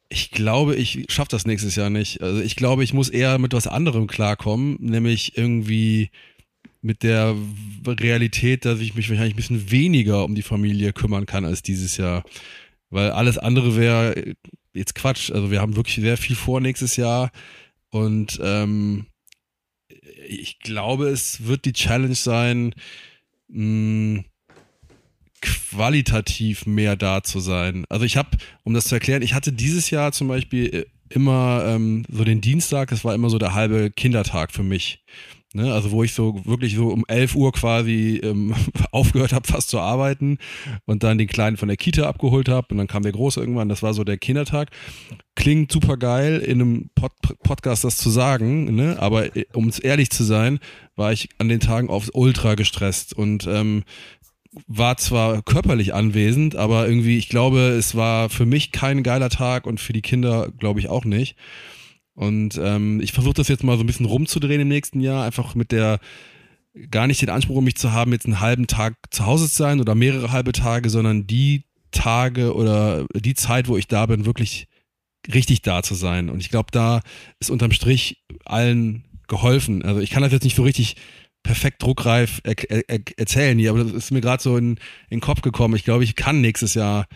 [0.10, 2.22] Ich glaube, ich schaffe das nächstes Jahr nicht.
[2.22, 6.10] Also ich glaube, ich muss eher mit was anderem klarkommen, nämlich irgendwie
[6.82, 7.36] mit der
[7.86, 11.98] Realität, dass ich mich wahrscheinlich ein bisschen weniger um die Familie kümmern kann als dieses
[11.98, 12.24] Jahr.
[12.90, 14.36] Weil alles andere wäre
[14.74, 15.32] jetzt Quatsch.
[15.32, 17.32] Also wir haben wirklich sehr viel vor nächstes Jahr.
[17.90, 19.08] Und ähm,
[20.28, 22.74] ich glaube, es wird die Challenge sein,
[23.48, 24.24] mh,
[25.42, 27.86] qualitativ mehr da zu sein.
[27.90, 31.64] Also ich habe, um das zu erklären, ich hatte dieses Jahr zum Beispiel äh, immer
[31.66, 35.04] ähm, so den Dienstag, das war immer so der halbe Kindertag für mich.
[35.56, 38.54] Ne, also wo ich so wirklich so um 11 Uhr quasi ähm,
[38.92, 40.38] aufgehört habe, fast zu arbeiten
[40.86, 43.68] und dann den Kleinen von der Kita abgeholt habe und dann kam der Große irgendwann,
[43.68, 44.70] das war so der Kindertag.
[45.36, 48.98] Klingt super geil, in einem Pod Podcast das zu sagen, ne?
[49.00, 50.60] aber äh, um es ehrlich zu sein,
[50.96, 53.86] war ich an den Tagen aufs Ultra gestresst und ähm,
[54.68, 59.66] war zwar körperlich anwesend, aber irgendwie, ich glaube, es war für mich kein geiler Tag
[59.66, 61.36] und für die Kinder, glaube ich, auch nicht.
[62.20, 65.56] Und ähm, ich versuche das jetzt mal so ein bisschen rumzudrehen im nächsten Jahr, einfach
[65.56, 66.02] mit der
[66.92, 69.56] gar nicht den Anspruch, um mich zu haben, jetzt einen halben Tag zu Hause zu
[69.56, 74.26] sein oder mehrere halbe Tage, sondern die Tage oder die Zeit, wo ich da bin,
[74.26, 74.68] wirklich
[75.34, 76.30] richtig da zu sein.
[76.30, 77.00] Und ich glaube, da
[77.40, 79.82] ist unterm Strich allen geholfen.
[79.86, 80.98] Also ich kann das jetzt nicht so richtig
[81.42, 82.56] perfekt druckreif er
[82.90, 85.78] er erzählen hier, aber das ist mir gerade so in, in den Kopf gekommen.
[85.78, 87.08] Ich glaube, ich kann nächstes Jahr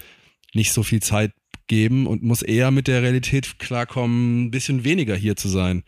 [0.53, 1.33] nicht so viel Zeit
[1.67, 5.83] geben und muss eher mit der Realität klarkommen, ein bisschen weniger hier zu sein.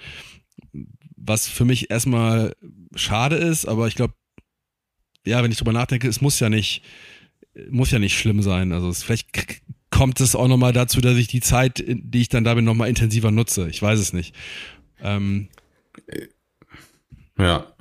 [1.15, 2.55] Was für mich erstmal
[2.95, 4.13] schade ist, aber ich glaube,
[5.25, 6.83] ja, wenn ich drüber nachdenke, es muss ja nicht,
[7.69, 8.71] muss ja nicht schlimm sein.
[8.71, 9.29] Also es, vielleicht
[9.89, 12.89] kommt es auch nochmal dazu, dass ich die Zeit, die ich dann da bin, nochmal
[12.89, 13.69] intensiver nutze.
[13.69, 14.35] Ich weiß es nicht.
[15.01, 15.49] Ähm,
[17.37, 17.74] ja.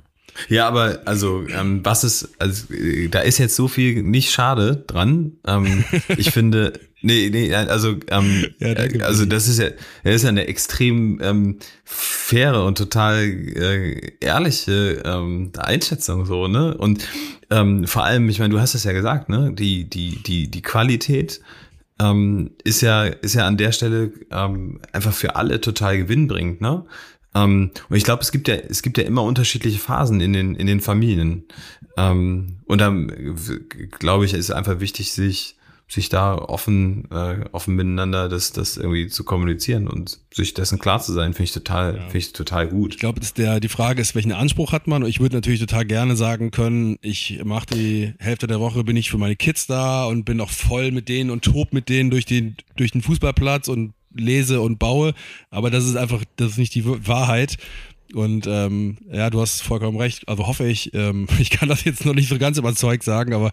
[0.49, 4.83] Ja, aber also ähm, was ist, also äh, da ist jetzt so viel nicht schade
[4.87, 5.33] dran.
[5.47, 5.83] Ähm,
[6.17, 8.73] ich finde, nee, nee, also ähm, ja,
[9.03, 9.69] also das ist ja,
[10.03, 16.75] das ist ja eine extrem ähm, faire und total äh, ehrliche ähm, Einschätzung so, ne?
[16.77, 17.07] Und
[17.49, 19.51] ähm, vor allem, ich meine, du hast es ja gesagt, ne?
[19.53, 21.41] Die die die die Qualität
[21.99, 26.85] ähm, ist ja ist ja an der Stelle ähm, einfach für alle total gewinnbringend, ne?
[27.35, 30.55] Ähm, und ich glaube, es gibt ja, es gibt ja immer unterschiedliche Phasen in den,
[30.55, 31.43] in den Familien.
[31.97, 33.35] Ähm, und dann,
[33.99, 35.57] glaube ich, ist einfach wichtig, sich,
[35.87, 40.99] sich da offen, äh, offen miteinander das, das irgendwie zu kommunizieren und sich dessen klar
[41.01, 42.01] zu sein, finde ich total, ja.
[42.03, 42.95] finde ich total gut.
[42.95, 45.03] Ich glaube, der, die Frage ist, welchen Anspruch hat man?
[45.03, 48.97] Und ich würde natürlich total gerne sagen können, ich mache die Hälfte der Woche bin
[48.97, 52.09] ich für meine Kids da und bin auch voll mit denen und tob mit denen
[52.09, 55.13] durch den, durch den Fußballplatz und lese und baue,
[55.49, 57.57] aber das ist einfach, das ist nicht die Wahrheit.
[58.13, 60.29] Und ähm, ja, du hast vollkommen recht.
[60.29, 63.51] Also hoffe ich, ähm, ich kann das jetzt noch nicht so ganz überzeugt sagen, aber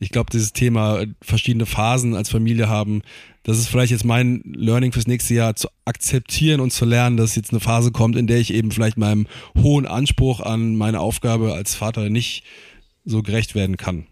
[0.00, 3.02] ich glaube, dieses Thema äh, verschiedene Phasen als Familie haben,
[3.44, 7.34] das ist vielleicht jetzt mein Learning fürs nächste Jahr zu akzeptieren und zu lernen, dass
[7.34, 11.52] jetzt eine Phase kommt, in der ich eben vielleicht meinem hohen Anspruch an meine Aufgabe
[11.54, 12.44] als Vater nicht
[13.04, 14.06] so gerecht werden kann.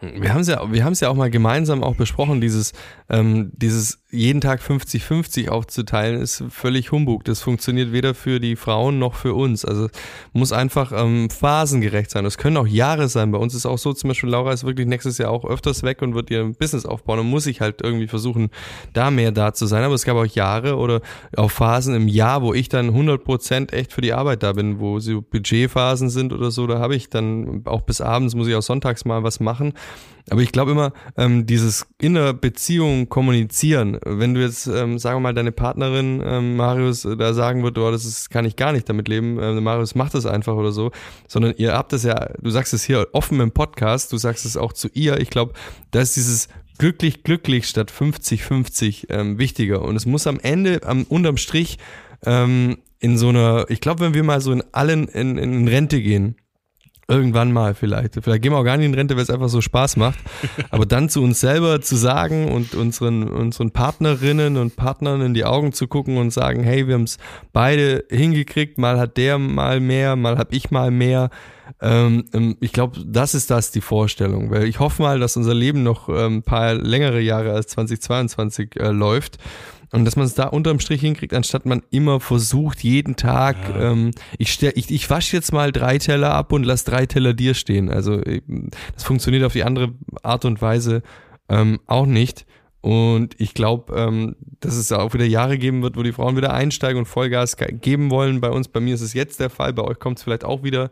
[0.00, 2.74] Wir haben es ja, wir haben es ja auch mal gemeinsam auch besprochen, dieses,
[3.08, 7.24] ähm, dieses jeden Tag 50-50 aufzuteilen, ist völlig Humbug.
[7.24, 9.64] Das funktioniert weder für die Frauen noch für uns.
[9.64, 9.88] Also
[10.32, 12.24] muss einfach ähm, phasengerecht sein.
[12.24, 13.32] Das können auch Jahre sein.
[13.32, 16.02] Bei uns ist auch so, zum Beispiel Laura ist wirklich nächstes Jahr auch öfters weg
[16.02, 18.50] und wird ihr Business aufbauen und muss sich halt irgendwie versuchen,
[18.92, 19.82] da mehr da zu sein.
[19.82, 21.00] Aber es gab auch Jahre oder
[21.36, 24.78] auch Phasen im Jahr, wo ich dann 100 Prozent echt für die Arbeit da bin,
[24.78, 26.66] wo so Budgetphasen sind oder so.
[26.66, 29.72] Da habe ich dann auch bis abends muss ich auch sonntags mal was machen.
[30.28, 35.16] Aber ich glaube immer, ähm, dieses in der Beziehung kommunizieren, wenn du jetzt, ähm, sagen
[35.16, 38.56] wir mal, deine Partnerin, ähm, Marius, äh, da sagen wird, oh, das ist, kann ich
[38.56, 40.90] gar nicht damit leben, äh, Marius macht das einfach oder so,
[41.28, 44.56] sondern ihr habt das ja, du sagst es hier offen im Podcast, du sagst es
[44.56, 45.20] auch zu ihr.
[45.20, 45.52] Ich glaube,
[45.92, 49.82] da ist dieses glücklich, glücklich statt 50, 50 ähm, wichtiger.
[49.82, 51.78] Und es muss am Ende, am, unterm Strich,
[52.24, 56.00] ähm, in so einer, ich glaube, wenn wir mal so in allen in, in Rente
[56.00, 56.36] gehen,
[57.08, 58.14] Irgendwann mal vielleicht.
[58.20, 60.18] Vielleicht gehen wir auch gar nicht in Rente, weil es einfach so Spaß macht.
[60.70, 65.44] Aber dann zu uns selber zu sagen und unseren, unseren Partnerinnen und Partnern in die
[65.44, 67.18] Augen zu gucken und sagen, hey, wir haben es
[67.52, 71.30] beide hingekriegt, mal hat der mal mehr, mal hab ich mal mehr.
[71.80, 74.50] Ähm, ähm ich glaube, das ist das die Vorstellung.
[74.50, 78.80] Weil ich hoffe mal, dass unser Leben noch ein ähm, paar längere Jahre als 2022
[78.80, 79.38] äh, läuft
[79.92, 83.92] und dass man es da unterm Strich hinkriegt, anstatt man immer versucht, jeden Tag, ja.
[83.92, 87.54] ähm, ich, ich, ich wasche jetzt mal drei Teller ab und lass drei Teller dir
[87.54, 87.88] stehen.
[87.90, 91.02] Also das funktioniert auf die andere Art und Weise
[91.48, 92.46] ähm, auch nicht.
[92.80, 96.52] Und ich glaube, ähm, dass es auch wieder Jahre geben wird, wo die Frauen wieder
[96.54, 98.40] einsteigen und Vollgas geben wollen.
[98.40, 100.62] Bei uns, bei mir ist es jetzt der Fall, bei euch kommt es vielleicht auch
[100.62, 100.90] wieder.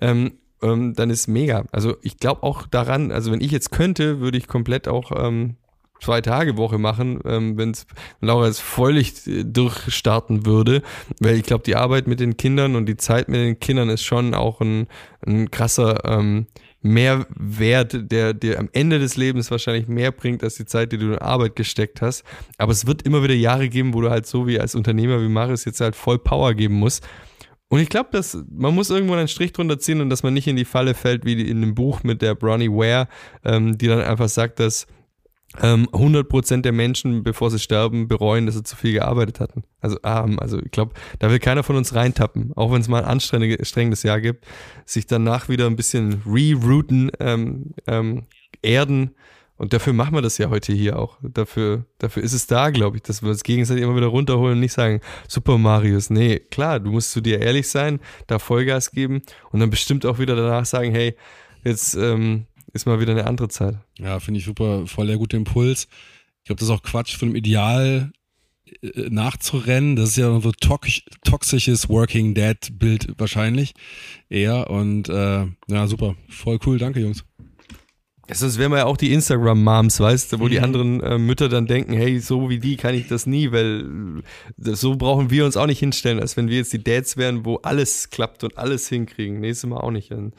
[0.00, 0.32] Ähm,
[0.62, 1.64] ähm, dann ist mega.
[1.70, 5.56] Also ich glaube auch daran, also wenn ich jetzt könnte, würde ich komplett auch ähm,
[6.00, 7.72] zwei Tage Woche machen, ähm, wenn
[8.20, 10.82] Laura es völlig äh, durchstarten würde,
[11.20, 14.02] weil ich glaube, die Arbeit mit den Kindern und die Zeit mit den Kindern ist
[14.02, 14.86] schon auch ein,
[15.26, 16.46] ein krasser ähm,
[16.80, 21.12] Mehrwert, der dir am Ende des Lebens wahrscheinlich mehr bringt als die Zeit, die du
[21.12, 22.24] in Arbeit gesteckt hast.
[22.56, 25.28] Aber es wird immer wieder Jahre geben, wo du halt so wie als Unternehmer wie
[25.28, 27.06] Marius jetzt halt voll Power geben musst.
[27.68, 30.46] Und ich glaube, dass man muss irgendwo einen Strich drunter ziehen und dass man nicht
[30.46, 33.08] in die Falle fällt, wie in dem Buch mit der Bronnie Ware,
[33.44, 34.86] ähm, die dann einfach sagt, dass
[35.62, 39.64] ähm, 100% der Menschen, bevor sie sterben, bereuen, dass sie zu viel gearbeitet hatten.
[39.80, 40.38] Also arm.
[40.38, 44.02] Also ich glaube, da will keiner von uns reintappen, auch wenn es mal ein anstrengendes
[44.02, 44.46] Jahr gibt,
[44.84, 48.24] sich danach wieder ein bisschen rerouten, ähm, ähm,
[48.62, 49.14] erden.
[49.56, 51.18] Und dafür machen wir das ja heute hier auch.
[51.20, 54.60] Dafür, dafür ist es da, glaube ich, dass wir uns gegenseitig immer wieder runterholen und
[54.60, 56.10] nicht sagen, Super Marius.
[56.10, 60.20] Nee, klar, du musst zu dir ehrlich sein, da Vollgas geben und dann bestimmt auch
[60.20, 61.16] wieder danach sagen, hey,
[61.64, 63.76] jetzt ähm, ist mal wieder eine andere Zeit.
[63.98, 65.88] Ja, finde ich super, voll der gute Impuls.
[66.38, 68.12] Ich glaube, das ist auch Quatsch von dem Ideal
[68.82, 69.96] äh, nachzurennen.
[69.96, 73.74] Das ist ja so tox toxisches Working Dead Bild wahrscheinlich
[74.28, 74.70] eher.
[74.70, 77.24] Und äh, ja, super, voll cool, danke Jungs.
[78.30, 80.50] sonst wären wir ja auch die Instagram-Moms, weißt du, wo mhm.
[80.50, 84.22] die anderen äh, Mütter dann denken, hey, so wie die kann ich das nie, weil
[84.56, 87.56] so brauchen wir uns auch nicht hinstellen, als wenn wir jetzt die Dads wären, wo
[87.56, 89.40] alles klappt und alles hinkriegen.
[89.40, 90.12] Nächstes Mal auch nicht.
[90.12, 90.34] Und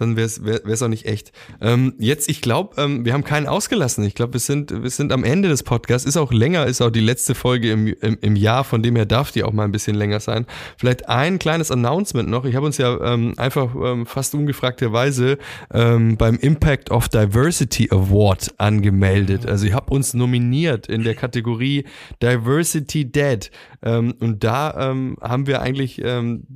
[0.00, 1.32] dann wäre es auch nicht echt.
[1.60, 4.04] Ähm, jetzt, ich glaube, ähm, wir haben keinen ausgelassen.
[4.04, 6.06] Ich glaube, wir sind, wir sind am Ende des Podcasts.
[6.06, 9.06] Ist auch länger, ist auch die letzte Folge im, im, im Jahr, von dem her
[9.06, 10.46] darf die auch mal ein bisschen länger sein.
[10.78, 12.44] Vielleicht ein kleines Announcement noch.
[12.44, 15.38] Ich habe uns ja ähm, einfach ähm, fast ungefragterweise
[15.72, 19.46] ähm, beim Impact of Diversity Award angemeldet.
[19.46, 21.84] Also ich habe uns nominiert in der Kategorie
[22.22, 23.50] Diversity Dead.
[23.82, 26.46] Ähm, und da ähm, haben wir eigentlich ähm,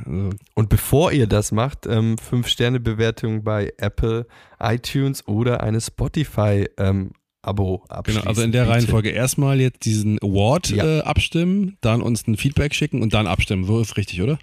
[0.06, 4.28] Also und bevor ihr das macht, ähm, 5-Sterne-Bewertung bei Apple,
[4.60, 7.12] iTunes oder eine Spotify ähm,
[7.42, 8.22] Abo abschließen.
[8.22, 8.74] Genau, also in der bitte.
[8.74, 11.00] Reihenfolge erstmal jetzt diesen Award ja.
[11.00, 13.64] äh, abstimmen, dann uns ein Feedback schicken und dann abstimmen.
[13.64, 14.38] So ist richtig, oder?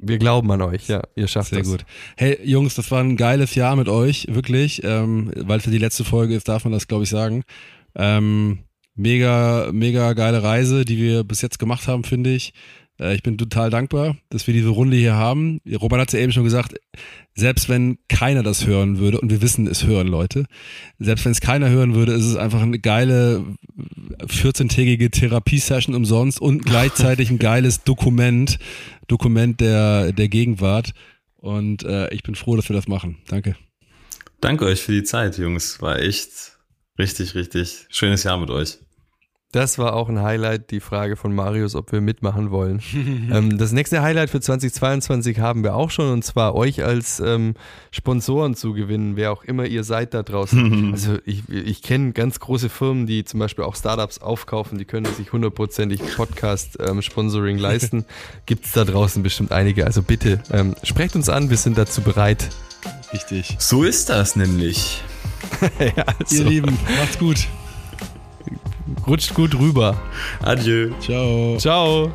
[0.00, 1.68] Wir glauben an euch, ja, ihr schafft Sehr das.
[1.68, 1.84] gut.
[2.16, 4.82] Hey Jungs, das war ein geiles Jahr mit euch, wirklich.
[4.84, 7.42] Ähm, weil für die letzte Folge ist, darf man das, glaube ich, sagen.
[7.96, 8.60] Ähm,
[8.94, 12.52] mega, mega geile Reise, die wir bis jetzt gemacht haben, finde ich.
[13.00, 15.60] Äh, ich bin total dankbar, dass wir diese Runde hier haben.
[15.80, 16.74] Robert hat es ja eben schon gesagt,
[17.34, 20.46] selbst wenn keiner das hören würde, und wir wissen, es hören Leute,
[20.98, 23.44] selbst wenn es keiner hören würde, ist es einfach eine geile
[24.20, 28.58] 14-tägige Therapiesession umsonst und gleichzeitig ein geiles Dokument,
[29.06, 30.92] Dokument der, der Gegenwart.
[31.36, 33.18] Und äh, ich bin froh, dass wir das machen.
[33.28, 33.54] Danke.
[34.40, 35.80] Danke euch für die Zeit, Jungs.
[35.80, 36.58] War echt
[36.98, 38.78] richtig, richtig schönes Jahr mit euch.
[39.50, 42.82] Das war auch ein Highlight, die Frage von Marius, ob wir mitmachen wollen.
[43.32, 47.54] ähm, das nächste Highlight für 2022 haben wir auch schon und zwar euch als ähm,
[47.90, 50.90] Sponsoren zu gewinnen, wer auch immer ihr seid da draußen.
[50.92, 55.06] also ich, ich kenne ganz große Firmen, die zum Beispiel auch Startups aufkaufen, die können
[55.06, 58.04] sich hundertprozentig Podcast-Sponsoring ähm, leisten.
[58.44, 59.86] Gibt es da draußen bestimmt einige.
[59.86, 62.50] Also bitte ähm, sprecht uns an, wir sind dazu bereit.
[63.14, 63.56] Richtig.
[63.58, 65.02] So ist das nämlich.
[65.80, 66.36] ja, also.
[66.36, 67.48] Ihr Lieben, macht's gut.
[69.08, 69.96] Rutscht gut rüber.
[70.42, 70.90] Adieu.
[71.00, 71.56] Ciao.
[71.58, 72.12] Ciao.